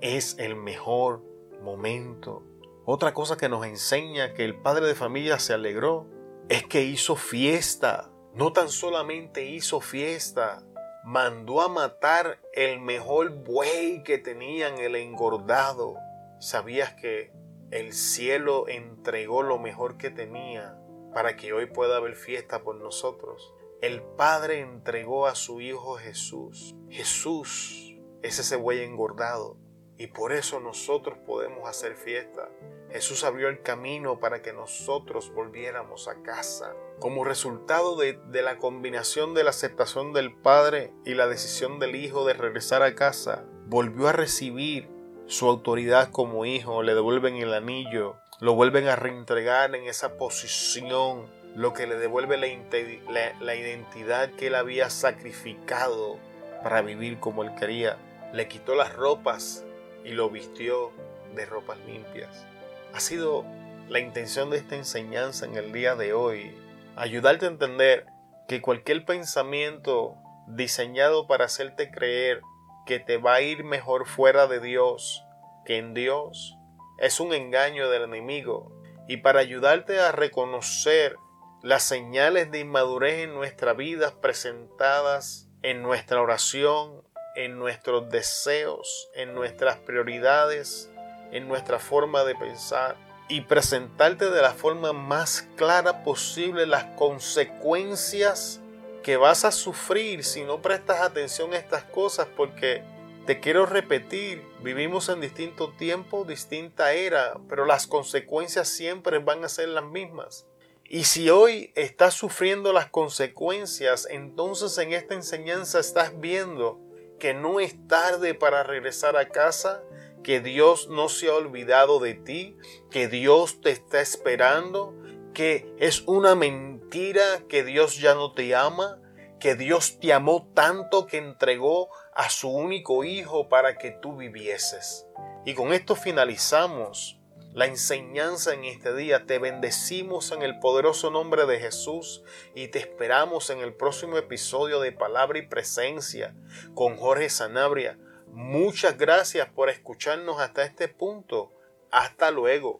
es 0.00 0.38
el 0.38 0.56
mejor 0.56 1.22
momento. 1.62 2.42
Otra 2.84 3.12
cosa 3.12 3.36
que 3.36 3.48
nos 3.48 3.66
enseña 3.66 4.34
que 4.34 4.44
el 4.44 4.56
padre 4.56 4.86
de 4.86 4.94
familia 4.94 5.38
se 5.38 5.52
alegró 5.52 6.06
es 6.48 6.66
que 6.66 6.82
hizo 6.82 7.16
fiesta. 7.16 8.10
No 8.34 8.52
tan 8.52 8.68
solamente 8.68 9.44
hizo 9.44 9.80
fiesta, 9.80 10.62
mandó 11.04 11.60
a 11.60 11.68
matar 11.68 12.40
el 12.52 12.80
mejor 12.80 13.30
buey 13.44 14.02
que 14.02 14.18
tenían, 14.18 14.78
el 14.78 14.96
engordado. 14.96 15.96
¿Sabías 16.38 16.94
que 16.94 17.32
el 17.70 17.92
cielo 17.92 18.68
entregó 18.68 19.42
lo 19.42 19.58
mejor 19.58 19.96
que 19.96 20.10
tenía 20.10 20.76
para 21.14 21.36
que 21.36 21.52
hoy 21.52 21.66
pueda 21.66 21.96
haber 21.96 22.16
fiesta 22.16 22.62
por 22.62 22.76
nosotros? 22.76 23.52
El 23.82 24.02
Padre 24.02 24.60
entregó 24.60 25.26
a 25.26 25.34
su 25.34 25.62
Hijo 25.62 25.96
Jesús. 25.96 26.74
Jesús 26.90 27.96
es 28.22 28.38
ese 28.38 28.56
buey 28.56 28.80
engordado 28.80 29.56
y 29.96 30.08
por 30.08 30.32
eso 30.32 30.60
nosotros 30.60 31.16
podemos 31.26 31.66
hacer 31.66 31.96
fiesta. 31.96 32.50
Jesús 32.90 33.24
abrió 33.24 33.48
el 33.48 33.62
camino 33.62 34.20
para 34.20 34.42
que 34.42 34.52
nosotros 34.52 35.32
volviéramos 35.32 36.08
a 36.08 36.22
casa. 36.22 36.74
Como 36.98 37.24
resultado 37.24 37.96
de, 37.96 38.18
la 38.42 38.58
combinación 38.58 39.32
de 39.32 39.44
la 39.44 39.50
aceptación 39.50 40.12
del 40.12 40.36
Padre 40.36 40.92
y 41.06 41.14
la 41.14 41.26
decisión 41.26 41.78
del 41.78 41.96
Hijo 41.96 42.26
de 42.26 42.34
regresar 42.34 42.82
a 42.82 42.94
casa, 42.94 43.46
volvió 43.66 44.08
a 44.08 44.12
recibir 44.12 44.90
su 45.24 45.48
autoridad 45.48 46.10
como 46.10 46.44
hijo, 46.44 46.82
le 46.82 46.94
devuelven 46.94 47.36
el 47.36 47.54
anillo, 47.54 48.16
lo 48.40 48.54
vuelven 48.54 48.88
a 48.88 48.96
reentregar 48.96 49.74
en 49.74 49.84
esa 49.84 50.18
posición, 50.18 51.30
lo 51.54 51.72
que 51.72 51.86
le 51.86 51.96
devuelve 51.96 52.36
la, 52.36 53.32
la 53.40 53.54
identidad 53.54 54.30
que 54.30 54.48
él 54.48 54.54
había 54.54 54.90
sacrificado 54.90 56.18
para 56.62 56.82
vivir 56.82 57.18
como 57.18 57.42
él 57.42 57.54
quería. 57.58 57.98
Le 58.32 58.48
quitó 58.48 58.74
las 58.74 58.94
ropas 58.94 59.64
y 60.04 60.10
lo 60.10 60.30
vistió 60.30 60.92
de 61.34 61.46
ropas 61.46 61.78
limpias. 61.86 62.46
Ha 62.92 63.00
sido 63.00 63.44
la 63.88 63.98
intención 63.98 64.50
de 64.50 64.58
esta 64.58 64.76
enseñanza 64.76 65.46
en 65.46 65.56
el 65.56 65.72
día 65.72 65.96
de 65.96 66.12
hoy 66.12 66.56
ayudarte 66.96 67.46
a 67.46 67.50
entender 67.50 68.06
que 68.46 68.60
cualquier 68.60 69.04
pensamiento 69.04 70.16
diseñado 70.46 71.26
para 71.26 71.46
hacerte 71.46 71.90
creer 71.90 72.40
que 72.86 72.98
te 72.98 73.16
va 73.16 73.34
a 73.34 73.40
ir 73.40 73.64
mejor 73.64 74.06
fuera 74.06 74.46
de 74.46 74.60
Dios 74.60 75.24
que 75.64 75.78
en 75.78 75.94
Dios 75.94 76.56
es 76.98 77.20
un 77.20 77.32
engaño 77.32 77.88
del 77.88 78.02
enemigo 78.02 78.72
y 79.08 79.18
para 79.18 79.40
ayudarte 79.40 80.00
a 80.00 80.12
reconocer 80.12 81.16
las 81.62 81.82
señales 81.82 82.50
de 82.50 82.60
inmadurez 82.60 83.24
en 83.24 83.34
nuestra 83.34 83.72
vida 83.74 84.14
presentadas 84.20 85.46
en 85.62 85.82
nuestra 85.82 86.20
oración, 86.20 87.02
en 87.36 87.58
nuestros 87.58 88.08
deseos, 88.10 89.08
en 89.14 89.34
nuestras 89.34 89.76
prioridades, 89.76 90.90
en 91.32 91.48
nuestra 91.48 91.78
forma 91.78 92.24
de 92.24 92.34
pensar 92.34 92.96
y 93.28 93.42
presentarte 93.42 94.30
de 94.30 94.42
la 94.42 94.52
forma 94.52 94.92
más 94.92 95.46
clara 95.56 96.02
posible 96.02 96.66
las 96.66 96.84
consecuencias 96.96 98.60
que 99.02 99.16
vas 99.16 99.44
a 99.44 99.52
sufrir 99.52 100.24
si 100.24 100.42
no 100.42 100.60
prestas 100.60 101.00
atención 101.00 101.52
a 101.52 101.58
estas 101.58 101.84
cosas 101.84 102.26
porque 102.36 102.82
te 103.26 103.38
quiero 103.38 103.66
repetir, 103.66 104.42
vivimos 104.62 105.08
en 105.08 105.20
distinto 105.20 105.72
tiempo, 105.72 106.24
distinta 106.24 106.92
era, 106.92 107.34
pero 107.48 107.66
las 107.66 107.86
consecuencias 107.86 108.68
siempre 108.68 109.18
van 109.18 109.44
a 109.44 109.48
ser 109.48 109.68
las 109.68 109.84
mismas. 109.84 110.46
Y 110.92 111.04
si 111.04 111.30
hoy 111.30 111.72
estás 111.76 112.14
sufriendo 112.14 112.72
las 112.72 112.86
consecuencias, 112.86 114.08
entonces 114.10 114.76
en 114.78 114.92
esta 114.92 115.14
enseñanza 115.14 115.78
estás 115.78 116.18
viendo 116.18 116.80
que 117.20 117.32
no 117.32 117.60
es 117.60 117.76
tarde 117.86 118.34
para 118.34 118.64
regresar 118.64 119.16
a 119.16 119.28
casa, 119.28 119.84
que 120.24 120.40
Dios 120.40 120.88
no 120.88 121.08
se 121.08 121.28
ha 121.28 121.34
olvidado 121.34 122.00
de 122.00 122.14
ti, 122.14 122.56
que 122.90 123.06
Dios 123.06 123.60
te 123.60 123.70
está 123.70 124.00
esperando, 124.00 124.92
que 125.32 125.72
es 125.78 126.00
una 126.08 126.34
mentira 126.34 127.44
que 127.48 127.62
Dios 127.62 128.00
ya 128.00 128.16
no 128.16 128.32
te 128.32 128.56
ama, 128.56 128.98
que 129.38 129.54
Dios 129.54 130.00
te 130.00 130.12
amó 130.12 130.50
tanto 130.54 131.06
que 131.06 131.18
entregó 131.18 131.88
a 132.16 132.30
su 132.30 132.50
único 132.50 133.04
Hijo 133.04 133.48
para 133.48 133.78
que 133.78 133.92
tú 133.92 134.16
vivieses. 134.16 135.06
Y 135.44 135.54
con 135.54 135.72
esto 135.72 135.94
finalizamos 135.94 137.19
la 137.52 137.66
enseñanza 137.66 138.54
en 138.54 138.64
este 138.64 138.94
día. 138.94 139.26
Te 139.26 139.38
bendecimos 139.38 140.30
en 140.32 140.42
el 140.42 140.58
poderoso 140.60 141.10
nombre 141.10 141.46
de 141.46 141.58
Jesús 141.58 142.22
y 142.54 142.68
te 142.68 142.78
esperamos 142.78 143.50
en 143.50 143.58
el 143.58 143.74
próximo 143.74 144.18
episodio 144.18 144.80
de 144.80 144.92
Palabra 144.92 145.38
y 145.38 145.46
Presencia 145.46 146.34
con 146.74 146.96
Jorge 146.96 147.28
Sanabria. 147.28 147.98
Muchas 148.28 148.96
gracias 148.96 149.48
por 149.48 149.70
escucharnos 149.70 150.40
hasta 150.40 150.62
este 150.62 150.86
punto. 150.86 151.52
Hasta 151.90 152.30
luego. 152.30 152.78